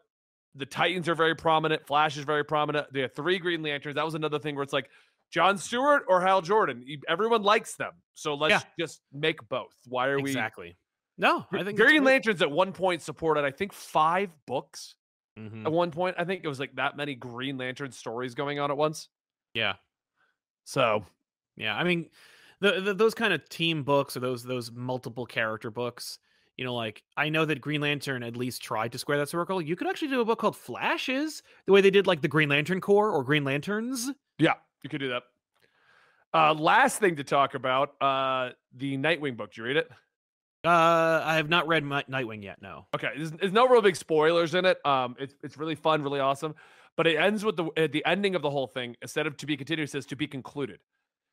[0.55, 2.92] the Titans are very prominent, Flash is very prominent.
[2.92, 3.94] They have three Green Lanterns.
[3.96, 4.90] That was another thing where it's like
[5.32, 6.84] John Stewart or Hal Jordan.
[7.08, 7.92] Everyone likes them.
[8.14, 9.74] So let's just make both.
[9.88, 10.76] Why are we exactly.
[11.18, 14.96] No, I think Green Lanterns at one point supported, I think, five books.
[15.36, 18.58] hmm At one point, I think it was like that many Green Lantern stories going
[18.58, 19.08] on at once.
[19.54, 19.74] Yeah,
[20.64, 21.04] So
[21.56, 21.76] yeah.
[21.76, 22.08] I mean,
[22.60, 26.18] the, the those kind of team books or those those multiple character books.
[26.56, 29.60] You know, like I know that Green Lantern at least tried to square that circle.
[29.60, 32.48] You could actually do a book called Flashes, the way they did like the Green
[32.50, 34.10] Lantern Corps or Green Lanterns.
[34.38, 35.22] Yeah, you could do that.
[36.34, 39.50] Uh, last thing to talk about, uh, the Nightwing book.
[39.50, 39.90] Did you read it?
[40.64, 42.62] Uh, I have not read Mi- Nightwing yet.
[42.62, 42.86] No.
[42.94, 44.84] Okay, there's, there's no real big spoilers in it.
[44.86, 46.54] Um, it's it's really fun, really awesome.
[46.96, 48.96] But it ends with the uh, the ending of the whole thing.
[49.02, 50.78] Instead of to be continued, says to be concluded.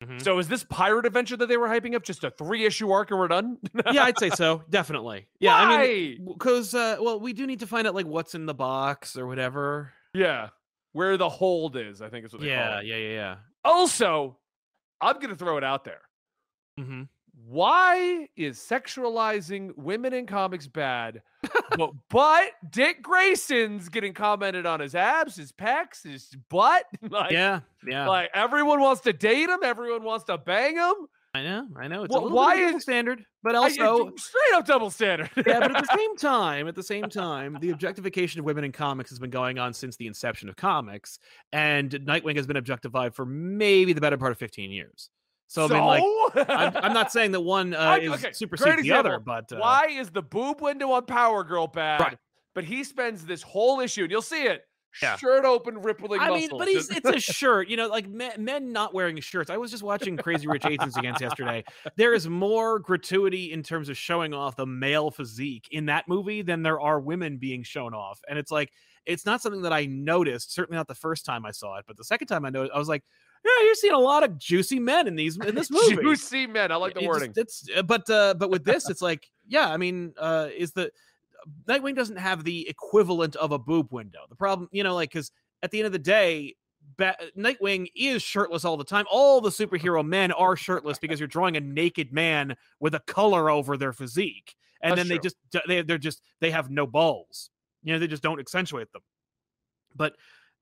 [0.02, 0.20] Mhm.
[0.22, 3.10] So is this pirate adventure that they were hyping up just a three issue arc
[3.10, 3.58] and we're done?
[3.92, 4.62] yeah, I'd say so.
[4.68, 5.28] Definitely.
[5.38, 5.74] Yeah, Why?
[5.74, 8.54] I mean, because uh, well, we do need to find out like what's in the
[8.54, 9.92] box or whatever.
[10.14, 10.48] yeah,
[10.92, 12.86] where the hold is, I think is what they call Yeah, it.
[12.86, 13.36] yeah, yeah, yeah.
[13.64, 14.36] Also,
[15.00, 16.00] I'm gonna throw it out there.
[16.78, 17.02] Mm-hmm.
[17.46, 21.20] why is sexualizing women in comics bad?
[21.76, 26.84] but but Dick Grayson's getting commented on his abs, his pecs, his butt.
[27.10, 28.06] like, yeah, yeah.
[28.08, 30.94] like everyone wants to date him, everyone wants to bang him.
[31.32, 32.02] I know, I know.
[32.02, 34.90] It's little why bit of a double is- standard, but also it's straight up double
[34.90, 35.30] standard.
[35.36, 38.72] yeah, but at the same time, at the same time, the objectification of women in
[38.72, 41.20] comics has been going on since the inception of comics,
[41.52, 45.08] and Nightwing has been objectified for maybe the better part of fifteen years.
[45.46, 48.82] So, I mean, like, I'm, I'm not saying that one uh, I- is okay, supersedes
[48.82, 52.00] the other, but uh, why is the boob window on Power Girl bad?
[52.00, 52.18] Right.
[52.56, 54.62] But he spends this whole issue, and you'll see it,
[55.02, 55.16] Yeah.
[55.16, 56.50] shirt open, rippling I muscles.
[56.50, 59.48] mean, but he's it's a shirt, you know, like men, men not wearing shirts.
[59.50, 61.64] I was just watching Crazy Rich Asians against yesterday.
[61.96, 66.42] There is more gratuity in terms of showing off the male physique in that movie
[66.42, 68.20] than there are women being shown off.
[68.28, 68.72] And it's like
[69.06, 71.96] it's not something that I noticed, certainly not the first time I saw it, but
[71.96, 73.02] the second time I noticed, I was like,
[73.44, 75.96] yeah, you're seeing a lot of juicy men in these in this movie.
[75.96, 76.70] juicy men.
[76.70, 77.32] I like the It just- wording.
[77.36, 79.68] it's uh, but uh, but with this, it's like yeah.
[79.72, 80.90] I mean, uh, is the
[81.68, 84.20] Nightwing doesn't have the equivalent of a boob window.
[84.28, 85.30] The problem, you know, like because
[85.62, 86.56] at the end of the day.
[86.96, 89.04] Ba- Nightwing is shirtless all the time.
[89.10, 93.50] All the superhero men are shirtless because you're drawing a naked man with a color
[93.50, 95.36] over their physique, and That's then they just
[95.68, 97.50] they they're just they have no balls.
[97.82, 99.02] You know, they just don't accentuate them.
[99.94, 100.16] But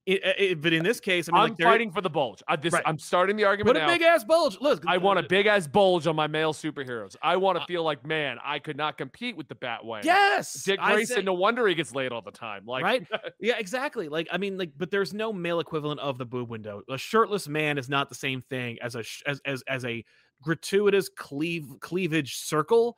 [0.08, 2.42] it, it, but in this case, I mean, I'm like fighting for the bulge.
[2.48, 2.82] I, this, Right.
[2.86, 4.58] I'm starting the argument Put a big ass bulge.
[4.60, 7.14] Look, I want a big ass bulge on my male superheroes.
[7.22, 10.04] I want to Uh, feel like, man, I could not compete with the Batwing.
[10.04, 11.16] Yes, Dick Grayson.
[11.16, 12.64] say- no wonder he gets laid all the time.
[12.66, 13.06] Like, right?
[13.40, 14.08] Yeah, exactly.
[14.08, 16.82] Like, I mean, like, but there's no male equivalent of the boob window.
[16.90, 20.04] A shirtless man is not the same thing as a sh- as as as a
[20.42, 22.96] gratuitous cleave cleavage circle.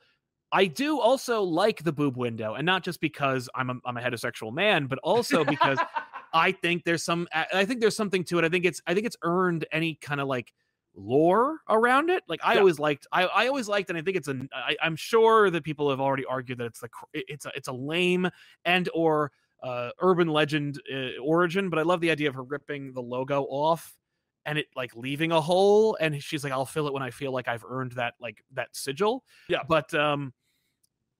[0.53, 4.01] I do also like the boob window, and not just because I'm a, I'm a
[4.01, 5.77] heterosexual man, but also because
[6.33, 8.45] I think there's some I think there's something to it.
[8.45, 10.53] I think it's I think it's earned any kind of like
[10.95, 12.23] lore around it.
[12.27, 12.59] Like I Yeah.
[12.59, 15.63] always liked I, I always liked and I think it's an I, I'm sure that
[15.63, 18.29] people have already argued that it's the it's a it's a lame
[18.65, 19.31] and or
[19.63, 23.43] uh, urban legend uh, origin, but I love the idea of her ripping the logo
[23.43, 23.95] off
[24.43, 27.31] and it like leaving a hole and she's like I'll fill it when I feel
[27.31, 29.23] like I've earned that like that sigil.
[29.49, 29.63] Yeah.
[29.67, 30.33] But um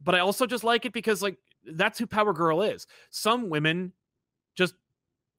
[0.02, 2.88] but I also just like it because like that's who Power Girl is.
[3.12, 3.94] Some women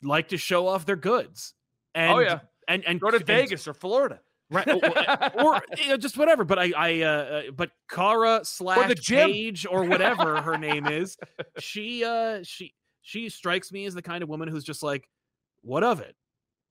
[0.03, 1.55] like to show off their goods.
[1.95, 4.21] And, oh yeah, and and go to and- Vegas or Florida.
[4.51, 4.67] right?
[5.35, 6.45] Or, or, you know, just whatever.
[6.45, 9.31] But I, I, uh, uh, but Kara slash gym.
[9.31, 11.17] Paige or whatever her name is,
[11.59, 15.09] she, uh, she, she strikes me as the kind of woman who's just like,
[15.63, 16.15] what of it?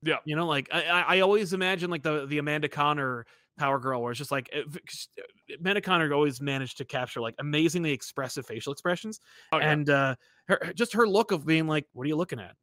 [0.03, 0.17] Yeah.
[0.25, 3.25] you know, like I, I always imagine like the the Amanda Conner
[3.59, 7.35] Power Girl, where it's just like 'cause, uh, Amanda Conner always managed to capture like
[7.39, 9.19] amazingly expressive facial expressions,
[9.51, 9.71] Oh, yeah.
[9.71, 10.15] and uh,
[10.47, 12.55] her- just her look of being like, "What are you looking at?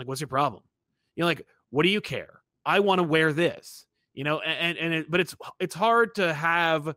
[0.00, 0.62] Like, what's your problem?
[1.14, 2.40] You know, like, what do you care?
[2.64, 6.34] I want to wear this." You know, and and it, but it's it's hard to
[6.34, 6.94] have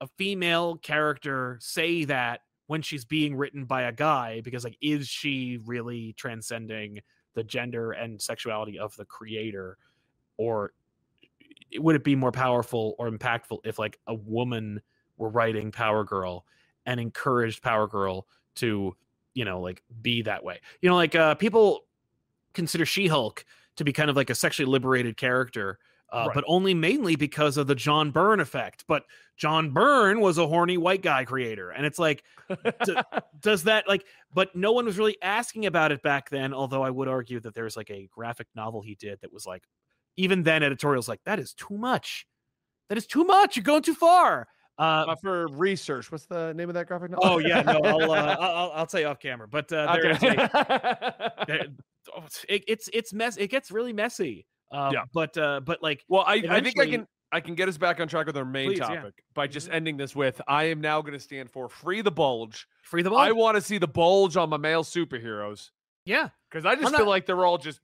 [0.00, 5.06] a female character say that when she's being written by a guy because like is
[5.06, 6.98] she really transcending
[7.34, 9.78] the gender and sexuality of the creator
[10.36, 10.72] or
[11.78, 14.80] would it be more powerful or impactful if like a woman
[15.16, 16.44] were writing Power Girl
[16.84, 18.26] and encouraged Power Girl
[18.56, 18.94] to,
[19.34, 20.60] you know, like be that way.
[20.80, 21.82] You know, like uh people
[22.54, 23.44] consider She-Hulk
[23.76, 25.78] to be kind of like a sexually liberated character.
[26.12, 26.34] Uh, Right.
[26.34, 28.84] but only mainly because of the John Byrne effect.
[28.86, 29.04] But
[29.38, 32.22] John Byrne was a horny white guy creator, and it's like,
[33.40, 34.04] does that like?
[34.34, 36.52] But no one was really asking about it back then.
[36.52, 39.64] Although I would argue that there's like a graphic novel he did that was like,
[40.18, 42.26] even then editorials like that is too much.
[42.90, 43.56] That is too much.
[43.56, 44.48] You're going too far.
[44.78, 47.24] Uh, Uh, for research, what's the name of that graphic novel?
[47.28, 49.46] oh yeah, no, I'll, uh, I'll I'll- I'll tell you off camera.
[49.48, 51.66] But uh, there is a, there-
[52.14, 53.36] oh, it's- it, it's it's mess.
[53.36, 54.46] It gets really messy.
[54.70, 55.02] Uh, Yeah.
[55.12, 58.00] But uh, but like well, I, I think I can I can get us back
[58.00, 58.94] on track with our main Please, yeah.
[58.96, 59.74] topic by just Mhm.
[59.74, 62.66] ending this with I am now going to stand for free the bulge.
[62.82, 63.18] free the ball.
[63.18, 65.70] I want to see the bulge on my male superheroes
[66.06, 67.80] yeah, because I just I'm feel not- like they're all just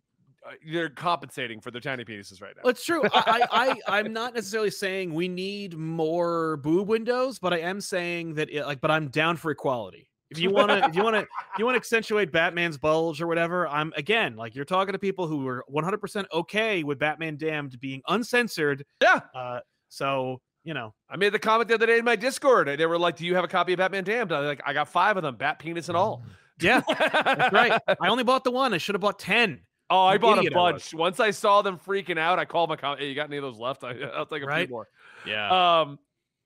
[0.66, 2.68] they're compensating for their tiny penises right now.
[2.68, 3.02] it's true.
[3.12, 7.80] I, I, I I'm not necessarily saying we need more boob windows, but I am
[7.80, 10.08] saying that it, like, but I'm down for equality.
[10.30, 11.26] If you want to, if you want to,
[11.58, 15.26] you want to accentuate Batman's bulge or whatever, I'm again like you're talking to people
[15.26, 18.84] who are 100% okay with Batman Damned being uncensored.
[19.00, 22.68] yeah, Uh, so you know, I made the comment the other day in my Discord.
[22.68, 24.88] They were like, "Do you have a copy of Batman Damned?" I like, "I got
[24.88, 26.22] five of them, bat penis and all."
[26.60, 27.80] yeah, that's right.
[28.00, 28.74] I only bought the one.
[28.74, 29.60] I should have bought ten.
[29.90, 30.92] Oh, I bought a idiot I bunch.
[30.92, 33.00] Once I saw them freaking out, I called my comment.
[33.00, 33.84] Hey, you got any of those left?
[33.84, 34.66] I, I'll take a Right?
[34.68, 34.88] few more.
[35.26, 35.80] Yeah.
[35.80, 35.98] Um,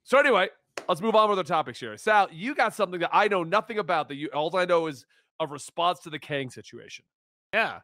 [0.05, 0.49] so anyway,
[0.89, 1.97] let's move on with our topics here.
[1.97, 4.09] Sal, you got something that I know nothing about.
[4.09, 5.05] That you all I know is
[5.41, 7.05] a response to the Kang situation.
[7.53, 7.81] Yeah.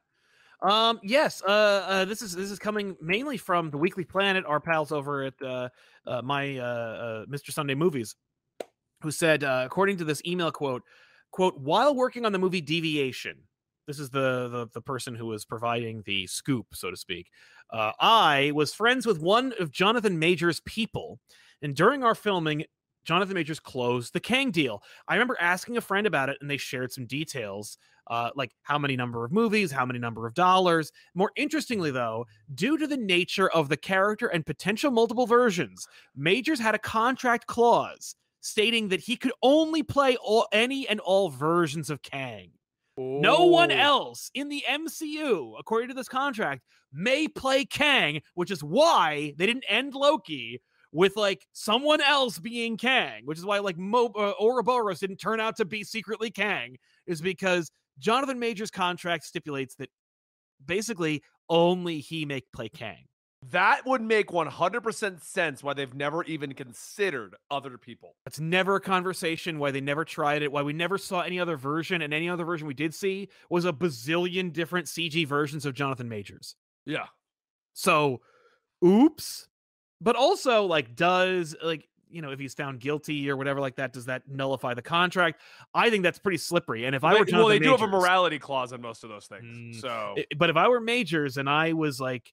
[0.60, 1.50] Um, yes, uh,
[1.86, 5.34] uh, this is this is coming mainly from the Weekly Planet, our pals over at
[5.40, 5.68] uh,
[6.06, 7.52] uh, my uh, uh, Mr.
[7.52, 8.16] Sunday Movies,
[9.02, 10.82] who said, uh, according to this email quote,
[11.30, 13.36] "quote While working on the movie Deviation,
[13.88, 17.30] this is the the, the person who was providing the scoop, so to speak.
[17.70, 21.18] Uh, I was friends with one of Jonathan Major's people,
[21.60, 22.64] and during our filming."
[23.04, 24.82] Jonathan Majors closed the Kang deal.
[25.06, 28.78] I remember asking a friend about it, and they shared some details uh, like how
[28.78, 30.92] many number of movies, how many number of dollars.
[31.14, 36.60] More interestingly, though, due to the nature of the character and potential multiple versions, Majors
[36.60, 41.90] had a contract clause stating that he could only play all, any and all versions
[41.90, 42.50] of Kang.
[42.98, 48.62] No one else in the MCU, according to this contract, may play Kang, which is
[48.62, 50.60] why they didn't end Loki
[50.92, 55.40] with like someone else being Kang, which is why like Mo- uh, Ouroboros didn't turn
[55.40, 59.90] out to be secretly Kang, is because Jonathan Majors' contract stipulates that
[60.64, 63.07] basically only he may play Kang.
[63.50, 68.16] That would make 100% sense why they've never even considered other people.
[68.24, 69.60] That's never a conversation.
[69.60, 70.50] Why they never tried it.
[70.50, 73.64] Why we never saw any other version, and any other version we did see was
[73.64, 76.56] a bazillion different CG versions of Jonathan Majors.
[76.84, 77.06] Yeah.
[77.74, 78.22] So,
[78.84, 79.46] oops.
[80.00, 83.92] But also, like, does like you know if he's found guilty or whatever like that,
[83.92, 85.40] does that nullify the contract?
[85.74, 86.86] I think that's pretty slippery.
[86.86, 89.10] And if I were Jonathan well, they do have a morality clause on most of
[89.10, 89.76] those things.
[89.76, 92.32] Mm, so but if I were Majors and I was like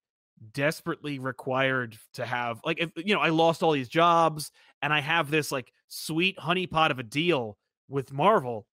[0.54, 5.00] desperately required to have like if you know I lost all these jobs and I
[5.00, 8.68] have this like sweet honeypot of a deal with Marvel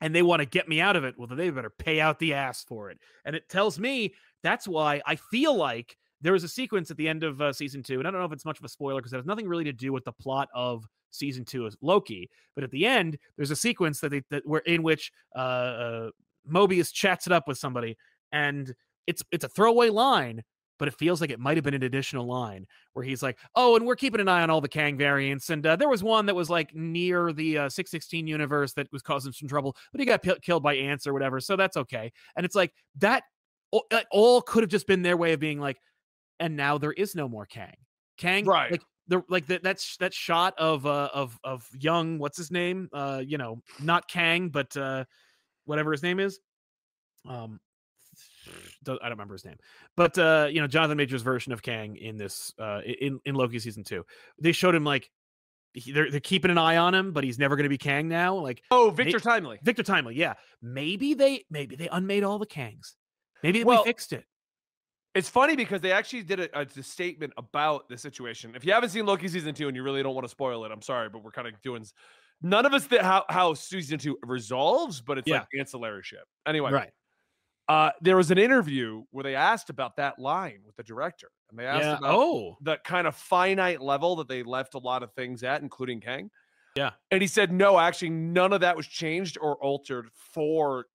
[0.00, 2.18] and they want to get me out of it, well then they better pay out
[2.18, 2.98] the ass for it.
[3.24, 7.08] And it tells me that's why I feel like there was a sequence at the
[7.08, 9.00] end of uh, season two, and I don't know if it's much of a spoiler
[9.00, 12.28] because it has nothing really to do with the plot of season two of Loki.
[12.54, 16.10] But at the end, there's a sequence that they that were in which uh, uh,
[16.50, 17.96] Mobius chats it up with somebody,
[18.32, 18.74] and
[19.06, 20.42] it's it's a throwaway line,
[20.80, 23.76] but it feels like it might have been an additional line where he's like, "Oh,
[23.76, 26.24] and we're keeping an eye on all the Kang variants, and uh, there was one
[26.24, 30.06] that was like near the uh, 616 universe that was causing some trouble, but he
[30.06, 33.24] got p- killed by ants or whatever, so that's okay." And it's like that
[33.70, 35.76] all, that all could have just been their way of being like,
[36.40, 37.76] and now there is no more Kang.
[38.16, 38.72] Kang, Right.
[38.72, 42.50] Like the like that that sh- that shot of uh of of young what's his
[42.50, 45.04] name uh you know not Kang but uh
[45.64, 46.38] whatever his name is
[47.28, 47.58] um
[48.88, 49.56] I don't remember his name
[49.96, 53.58] but uh you know Jonathan Majors version of Kang in this uh in in Loki
[53.58, 54.04] season 2
[54.40, 55.10] they showed him like
[55.72, 58.08] he, they're they're keeping an eye on him but he's never going to be Kang
[58.08, 59.58] now like Oh, Victor Timely.
[59.62, 62.94] Victor Timely yeah maybe they maybe they unmade all the Kangs
[63.42, 64.24] maybe Well, we fixed it
[65.14, 68.54] It's funny because they actually did a, a statement about the situation.
[68.54, 70.70] If you haven't seen Loki season two and you really don't want to spoil it,
[70.70, 71.84] I'm sorry, but we're kind of doing.
[72.42, 76.20] None of us that how how season two resolves, but it's like ancillary shit.
[76.46, 76.90] Anyway, right
[77.70, 81.58] uh, there was an interview where they asked about that line with the director, and
[81.58, 85.02] they asked yeah about oh the kind of finite level that they left a lot
[85.02, 86.30] of things at, including Kang.
[86.76, 86.90] Yeah.
[87.10, 90.86] And he said, no, actually, none of that was changed or altered for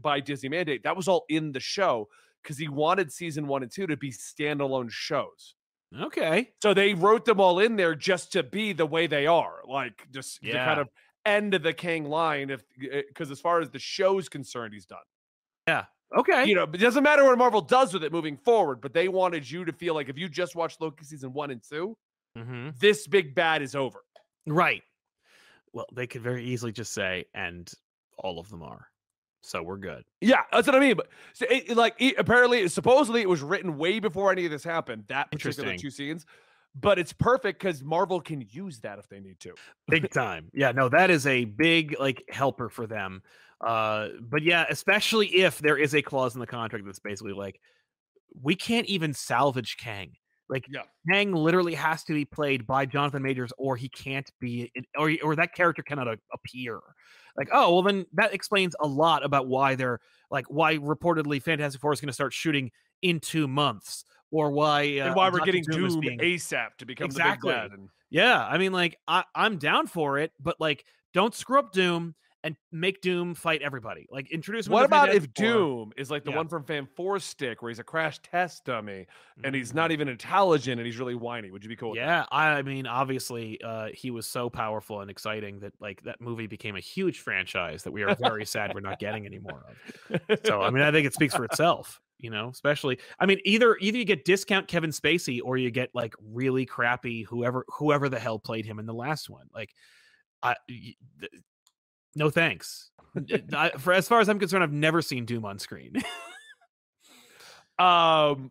[0.00, 0.82] by Disney mandate.
[0.82, 2.08] That was all in the show
[2.42, 5.54] because he wanted season one and two to be standalone shows.
[6.00, 6.50] Okay.
[6.62, 10.06] So they wrote them all in there just to be the way they are, like
[10.12, 10.64] just to Yeah.
[10.64, 10.88] kind of
[11.24, 12.50] end of the Kang line.
[12.50, 14.98] If because as far as the show's concerned, he's done.
[16.16, 16.44] Okay.
[16.44, 19.48] You know, it doesn't matter what Marvel does with it moving forward, but they wanted
[19.48, 21.96] you to feel like if you just watched Loki season one and two,
[22.36, 24.04] hmm this big bad is over.
[24.46, 24.82] Right.
[25.72, 27.70] Well, they could very easily just say, and
[28.18, 28.88] all of them are.
[29.42, 30.04] So we're good.
[30.20, 30.96] Yeah, that's what I mean.
[30.96, 34.50] But so it, it, like it, apparently, supposedly, it was written way before any of
[34.50, 35.04] this happened.
[35.08, 36.26] That particular two scenes,
[36.74, 39.54] but it's perfect because Marvel can use that if they need to.
[39.88, 40.50] Big time.
[40.52, 43.22] Yeah, no, that is a big like helper for them.
[43.60, 47.60] Uh, but yeah, especially if there is a clause in the contract that's basically like,
[48.40, 50.12] we can't even salvage Kang.
[50.48, 50.82] Like, Yeah.
[51.08, 55.36] Kang literally has to be played by Jonathan Majors, or he can't be, or or
[55.36, 56.80] that character cannot a- appear.
[57.36, 61.80] Like, oh, well, then that explains a lot about why they're like why reportedly Fantastic
[61.80, 62.70] Four is going to start shooting
[63.02, 67.06] in two months, or why uh, and why we're getting Doom being- ASAP to become
[67.06, 67.52] Exactly.
[67.52, 67.78] the big bad.
[67.78, 71.72] And yeah, I mean, like I, I'm down for it, but like, don't screw up
[71.72, 74.06] Doom and make Doom fight everybody.
[74.10, 74.66] Like, introduce.
[74.66, 75.30] what about if.
[75.34, 76.38] Doom is like the Yeah.
[76.38, 79.06] one from Fan Four Stick, where he's a crash test dummy
[79.44, 79.74] and he's Mm.
[79.74, 81.50] not even intelligent and he's really whiny?
[81.50, 81.94] Would you be cool?
[81.94, 86.46] Yeah, I mean, obviously, uh, he was so powerful and exciting that like that movie
[86.46, 89.66] became a huge franchise that we are very sad we're not getting anymore
[90.08, 90.38] of.
[90.46, 92.00] So, I mean, I think it speaks for itself.
[92.20, 95.90] You know, especially, I mean, either either you get discount Kevin Spacey or you get
[95.94, 99.46] like really crappy whoever whoever the hell played him in the last one.
[99.54, 99.74] Like,
[100.42, 100.56] I
[102.14, 102.90] no thanks.
[103.52, 105.94] I, for as far as I'm concerned, I've never seen Doom on screen.
[107.80, 108.50] Um.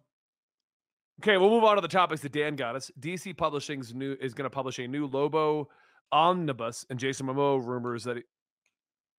[1.22, 2.90] Okay, we'll move on to the topics that Dan got us.
[3.00, 5.70] DC Publishing's new is going to publish a new Lobo
[6.12, 8.18] omnibus, and Jason Momoa rumors that.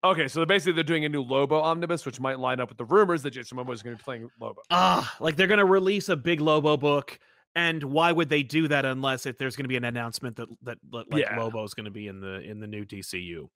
[0.03, 2.85] Okay, so basically they're doing a new Lobo omnibus, which might line up with the
[2.85, 4.61] rumors that Jason Momoa is going to be playing Lobo.
[4.71, 7.19] Ah, like they're gonna release a big Lobo book,
[7.55, 10.77] and why would they do that unless if there's gonna be an announcement that that,
[10.91, 11.39] like Yeah.
[11.39, 13.47] Lobo is gonna be in the in the new DCU?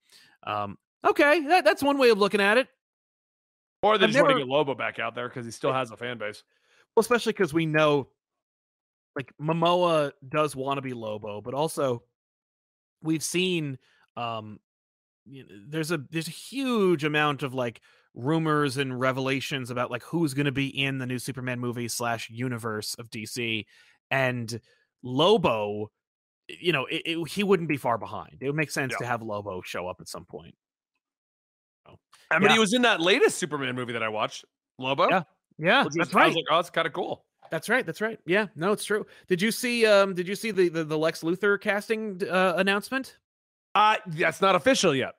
[0.46, 2.68] Um, okay, that, that's one way of looking at it.
[3.82, 5.90] Or they I've just want to get Lobo back out there because he still has
[5.90, 6.42] a fan base.
[6.94, 8.08] Well, especially because we know,
[9.16, 12.02] like Momoa does want to be Lobo, but also
[13.02, 13.78] we've seen
[14.16, 14.60] um,
[15.28, 17.80] you know, there's a there's a huge amount of like
[18.14, 22.30] rumors and revelations about like who's going to be in the new Superman movie slash
[22.30, 23.66] universe of DC,
[24.10, 24.60] and
[25.02, 25.90] Lobo,
[26.48, 28.38] you know, it, it- he wouldn't be far behind.
[28.40, 30.54] It would make sense to have Lobo show up at some point.
[32.30, 32.54] I mean, Yeah.
[32.54, 34.44] he was in that latest Superman movie that I watched,
[34.78, 35.08] Lobo.
[35.08, 35.22] Yeah,
[35.58, 36.26] Yeah, that's I right.
[36.26, 37.24] was like, oh, that's kind of cool.
[37.50, 37.86] That's right.
[37.86, 38.18] That's right.
[38.26, 39.06] Yeah, no, it's true.
[39.28, 39.86] Did you see?
[39.86, 43.16] Um, did you see the the, the Lex Luthor casting uh, announcement?
[43.76, 45.14] Uh, that's not official yet.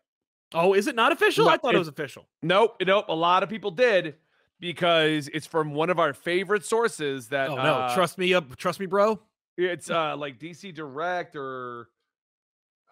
[0.54, 1.46] Oh, is it not official?
[1.46, 2.28] No, I thought it it- was official.
[2.42, 3.06] Nope, nope.
[3.10, 4.16] A lot of people did
[4.60, 7.28] because it's from one of our favorite sources.
[7.30, 9.20] That Oh no, uh, trust me, up, trust me, bro.
[9.58, 11.90] It's uh like DC Direct or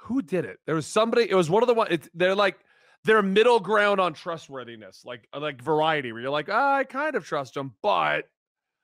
[0.02, 0.60] who did it?
[0.66, 1.30] There was somebody.
[1.30, 1.88] It was one of the one.
[1.90, 2.58] It's they're like
[3.06, 7.16] they're middle ground on trustworthiness, like uh, like Variety, where you're like, "Ah, I kind
[7.16, 8.30] of trust them, but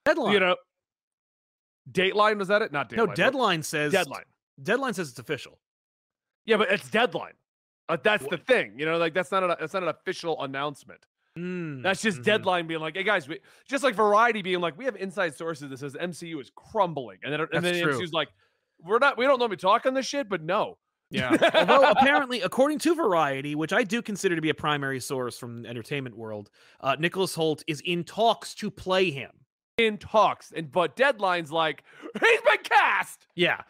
[0.05, 0.33] Deadline.
[0.33, 0.55] you know,
[1.91, 2.71] Dateline was that it?
[2.71, 2.97] Not Dateline.
[2.97, 4.25] no, deadline says Deadline.
[4.61, 5.59] Deadline says it's official.
[6.45, 7.33] Yeah, but it's Deadline.
[7.89, 11.05] Uh, that's the thing, you know, like that's not an that's not an official announcement.
[11.37, 12.23] Mm, That's just mhm.
[12.25, 15.69] Deadline being like, "Hey guys, we, just like Variety being like, we have inside sources
[15.69, 17.97] that says MCU is crumbling," and then and That's then true.
[17.97, 18.27] MCU's like,
[18.83, 20.77] "We're not, we don't normally talk on this shit, but no."
[21.09, 21.35] Yeah.
[21.53, 25.63] Although apparently, according to Variety, which I do consider to be a primary source from
[25.63, 26.49] the entertainment world,
[26.81, 29.31] uh, Nicholas Hoult is in talks to play him.
[29.77, 31.83] in talks, and but Deadline's like,
[32.21, 33.61] "He's been cast." Yeah.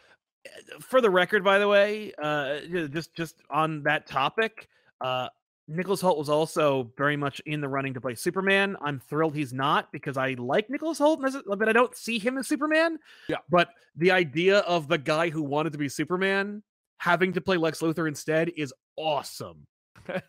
[0.46, 4.68] Uh, For the record, by the way, uh, just just on that topic,
[5.02, 5.28] uh,
[5.68, 8.76] Nicholas Hoult was also very much in the running to play Superman.
[8.82, 11.22] I'm thrilled he's not because I like Nicholas Hoult,
[11.58, 12.98] but I don't see him as Superman.
[13.28, 13.38] Yeah.
[13.50, 16.64] But the idea of the guy who wanted to be Superman
[16.98, 19.66] having to play Lex Luthor instead is awesome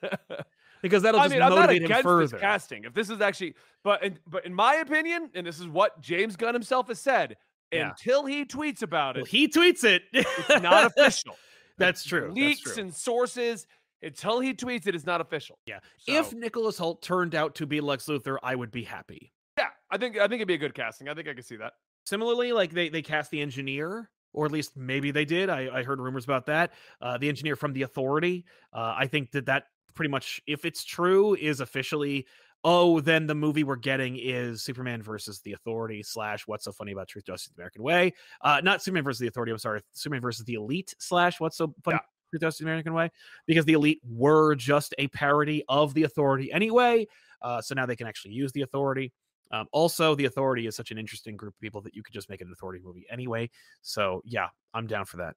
[0.83, 2.39] because that'll I just mean, I'm not motivate him against this further.
[2.39, 2.85] casting.
[2.85, 6.37] If this is actually, but in, but in my opinion, and this is what James
[6.37, 7.37] Gunn himself has said,
[7.73, 7.91] Yeah.
[7.91, 10.03] until he tweets about Well, it, he tweets it.
[10.13, 11.37] it's not official.
[11.79, 12.29] That's true.
[12.29, 12.83] that's Leaks true.
[12.83, 13.67] and sources.
[14.03, 15.59] Until he tweets it, it's not official.
[15.65, 15.79] Yeah.
[15.99, 19.33] So, If Nicholas Hoult turned out to be Lex Luthor, I would be happy.
[19.57, 21.09] yeah, I think I think it'd be a good casting.
[21.09, 21.75] I think I could see that.
[22.05, 25.49] Similarly, like they they cast the engineer, or at least maybe they did.
[25.51, 26.73] I, I heard rumors about that.
[27.01, 28.45] Uh, the engineer from the Authority.
[28.73, 29.65] Uh, I think that that
[29.95, 32.27] pretty much, if it's true, is officially.
[32.65, 36.93] Oh, then the movie we're getting is Superman versus the Authority slash What's So Funny
[36.93, 38.13] About Truth, Justice, the American Way.
[38.41, 39.53] Uh, not Superman versus the Authority.
[39.53, 41.97] I'm sorry, Superman versus the Elite slash What's So Funny.
[41.97, 43.11] about Truth That's the American Way
[43.47, 47.07] because the elite were just a parody of the authority anyway.
[47.43, 49.13] Uh, so now they can actually use the authority.
[49.51, 52.31] Um, also, the authority is such an interesting group of people that you could just
[52.31, 53.51] make an authority movie anyway.
[53.83, 55.35] So yeah, I'm down for that.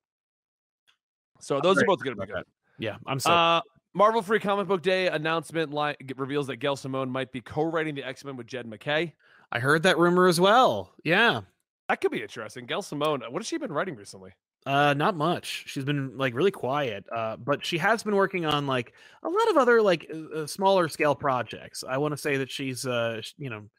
[1.41, 2.45] So those are both going to be good.
[2.79, 3.61] Yeah, I'm so Uh,
[3.95, 8.03] Marvel Free Comic Book Day announcement li- reveals that Gail Simone might be co-writing the
[8.03, 9.13] X Men with Jed MacKay.
[9.51, 10.93] I heard that rumor as well.
[11.03, 11.41] Yeah.
[11.87, 12.65] That could be interesting.
[12.65, 14.31] Gail Simone, what has she been writing recently?
[14.65, 15.63] Uh, not much.
[15.67, 17.05] She's been like really quiet.
[17.15, 18.93] Uh, but she has been working on like
[19.23, 21.83] a lot of other like uh, uh, smaller scale projects.
[21.87, 23.69] I want to say that she's uh, you know,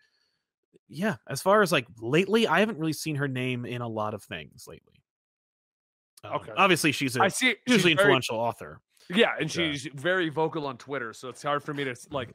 [0.88, 1.16] yeah.
[1.28, 4.22] As far as like lately, I haven't really seen her name in a lot of
[4.22, 5.02] things lately.
[6.24, 6.52] Um, Okay.
[6.56, 7.48] Obviously, she's a I see.
[7.66, 8.80] she's hugely very- influential author.
[9.10, 9.70] Yeah, and Yeah.
[9.72, 12.30] she's very vocal on Twitter, so it's hard for me to like.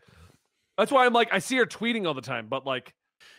[0.78, 2.94] That's why I'm like, I see her tweeting all the time, but like,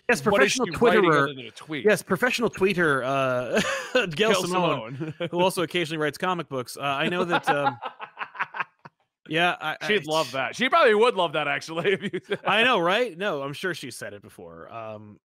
[0.08, 1.22] Yes, professional she Twitterer.
[1.24, 1.84] other than a tweet?
[1.84, 3.02] Yes, professional tweeter.
[3.04, 3.60] Uh,
[4.06, 5.28] Gail, Gail Simone, Simone.
[5.30, 6.76] who also occasionally writes comic books.
[6.76, 7.48] Uh, I know that.
[7.48, 7.76] Um,
[9.28, 10.54] yeah, I, I- She'd love that.
[10.56, 11.92] She probably would love that actually.
[12.00, 13.16] If you, I know, right?
[13.16, 14.72] No, I'm sure she said it before.
[14.72, 15.18] Um,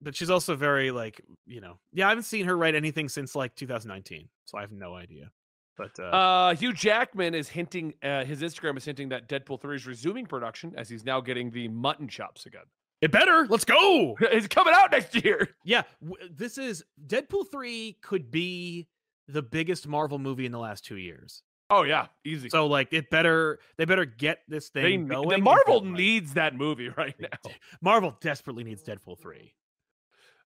[0.00, 3.34] but she's also very like, you know, yeah, I haven't seen her write anything since
[3.34, 5.30] like 2019, so I have no idea.
[5.78, 7.94] But uh, Uh, Hugh Jackman is hinting.
[8.02, 11.50] Uh, his Instagram is hinting that Deadpool three is resuming production as he's now getting
[11.50, 12.64] the mutton chops again.
[13.00, 13.46] it better.
[13.48, 14.16] Let's go.
[14.20, 15.48] It's coming out next year.
[15.64, 18.88] Yeah, w- this is Deadpool three could be
[19.28, 21.42] the biggest Marvel movie in the last two years.
[21.70, 22.48] Oh yeah, easy.
[22.48, 25.28] So like, it better they better get this thing ne- going.
[25.28, 27.52] the Marvel needs that movie right now.
[27.82, 29.52] Marvel desperately needs Deadpool three.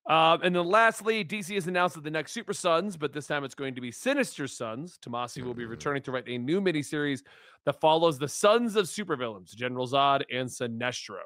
[0.09, 3.45] Um, and then lastly, DC has announced that the next Super Sons, but this time
[3.45, 4.99] it's going to be Sinister Sons.
[5.01, 5.71] Tomasi will be Mm.
[5.71, 7.23] returning to write a new miniseries
[7.67, 11.21] that follows the sons of supervillains, General Zod and Sinestro.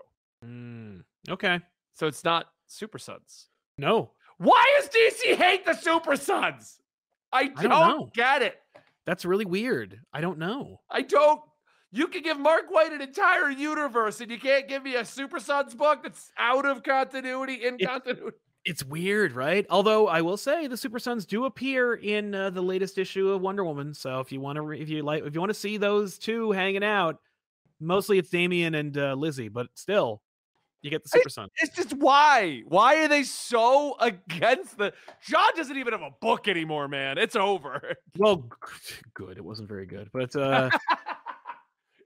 [0.44, 1.60] Mm, okay.
[1.94, 3.48] So it's not Super Sons.
[3.78, 6.78] No, Why does DC hate the Super Sons?
[7.32, 8.10] I don't, don't know.
[8.12, 8.60] get it.
[9.06, 9.98] that's really weird.
[10.12, 10.80] I don't know.
[10.90, 11.40] I don't.
[11.92, 15.40] You can give Mark Waid an entire universe, and you can't give me a Super
[15.40, 18.36] Sons book that's out of continuity in It- continuity.
[18.66, 19.64] It's weird, right?
[19.70, 23.40] Although I will say the Super Sons do appear in uh, the latest issue of
[23.40, 23.94] Wonder Woman.
[23.94, 26.18] So if you want to, re- if you like, if you want to see those
[26.18, 27.20] two hanging out,
[27.80, 30.20] mostly it's Damian and uh, Lizzie, but still,
[30.82, 31.50] you get the Super Sons.
[31.60, 32.62] It's just why?
[32.66, 34.92] Why are they so against the?
[35.22, 37.18] Jon doesn't even have a book anymore, man.
[37.18, 37.94] It's over.
[38.18, 38.48] Well,
[39.14, 39.36] good.
[39.36, 40.70] It wasn't very good, but uh,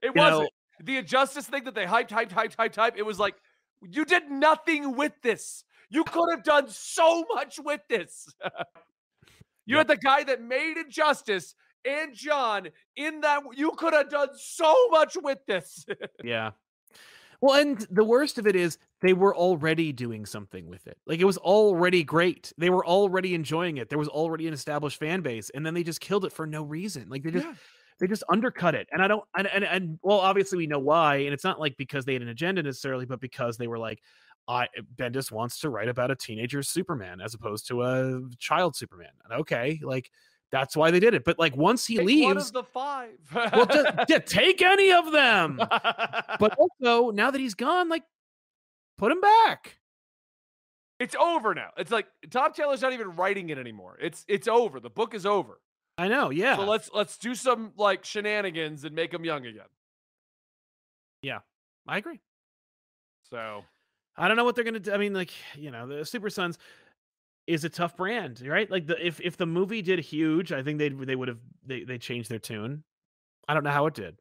[0.02, 0.48] It wasn't know,
[0.82, 2.96] the injustice thing that they hyped, hyped, hyped, hyped, hyped.
[2.96, 3.34] It was like
[3.82, 5.64] you did nothing with this.
[5.90, 8.26] You could have done so much with this.
[9.66, 13.42] you had the guy that made injustice and Jon in that.
[13.56, 15.84] You could have done so much with this.
[16.24, 16.50] yeah.
[17.40, 20.98] Well, and the worst of it is they were already doing something with it.
[21.06, 22.52] Like it was already great.
[22.58, 23.88] They were already enjoying it.
[23.88, 26.62] There was already an established fan base, and then they just killed it for no
[26.62, 27.08] reason.
[27.08, 27.54] Like they just Yeah.
[27.98, 28.88] they just undercut it.
[28.92, 31.16] And I don't and, and and well, obviously we know why.
[31.16, 34.02] And it's not like because they had an agenda necessarily, but because they were like,
[34.48, 39.10] I Bendis wants to write about a teenager Superman as opposed to a child Superman.
[39.24, 40.10] And okay, like
[40.50, 41.24] that's why they did it.
[41.24, 43.10] But like once he Pick leaves, one of the five.
[43.34, 45.56] well, just, yeah, take any of them.
[45.58, 48.02] But also now that he's gone, like
[48.98, 49.78] put him back.
[50.98, 51.70] it's over now.
[51.76, 53.98] It's like Tom Taylor's not even writing it anymore.
[54.00, 54.80] It's it's over.
[54.80, 55.60] The book is over.
[55.96, 56.56] I know, yeah.
[56.56, 59.66] So let's let's do some like shenanigans and make him young again.
[61.22, 61.40] Yeah,
[61.86, 62.20] I agree.
[63.30, 63.64] So
[64.16, 64.92] I don't know what they're gonna do.
[64.92, 66.58] I mean, like, you know, the Super Sons
[67.46, 68.70] is a tough brand, right?
[68.70, 71.84] Like the if if the movie did huge, I think they they would have they
[71.84, 72.84] they changed their tune.
[73.48, 74.16] I don't know how it did.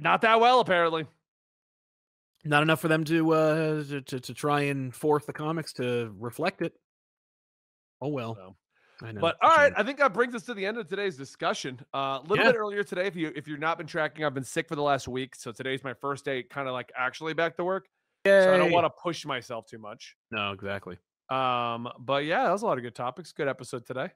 [0.00, 1.06] not that well apparently.
[2.44, 6.62] Not enough for them to uh to to, try and force the comics to reflect
[6.62, 6.72] it.
[8.00, 8.36] Oh well.
[8.36, 8.56] So.
[9.00, 9.20] I know.
[9.20, 9.72] But all right.
[9.76, 11.78] I think that brings us to the end of today's discussion.
[11.94, 12.52] Uh, a little Yeah.
[12.52, 14.82] bit earlier today, if you if you're not been tracking, I've been sick for the
[14.82, 17.88] last week, so today's my first day, kind of like actually back to work.
[18.26, 20.16] So I don't want to push myself too much.
[20.30, 20.98] No, exactly.
[21.30, 23.32] Um, but yeah, that was a lot of good topics.
[23.32, 24.10] Good episode today.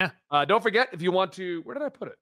[0.00, 0.10] Yeah.
[0.30, 2.14] Uh, don't forget if you want to, where did I put it?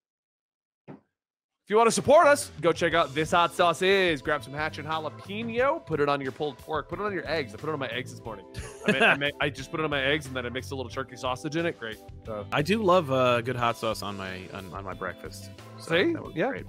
[0.89, 4.23] If you want to support us, go check out this hot sauce is.
[4.23, 7.29] Grab some hatch and jalapeno, put it on your pulled pork, put it on your
[7.31, 7.53] eggs.
[7.53, 8.47] I put it on my eggs this morning.
[8.87, 10.91] I, I, I just put it on my eggs and then I mixed a little
[10.91, 11.79] turkey sausage in it.
[11.79, 11.99] Great.
[12.25, 15.51] So, I do love uh good hot sauce on my on, on my breakfast.
[15.79, 16.15] So See?
[16.35, 16.49] Yeah.
[16.49, 16.67] great.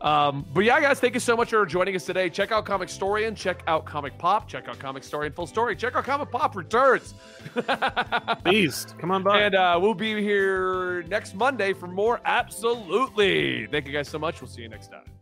[0.00, 2.28] Um, but yeah, guys, thank you so much for joining us today.
[2.28, 5.46] Check out Comic Story and check out Comic Pop, check out Comic Story and Full
[5.46, 7.14] Story, check out Comic Pop Returns.
[8.44, 9.40] Beast, come on by.
[9.40, 12.20] and uh, we'll be here next Monday for more.
[12.24, 13.66] Absolutely.
[13.68, 14.40] Thank you guys so much.
[14.40, 15.15] We'll see you next time.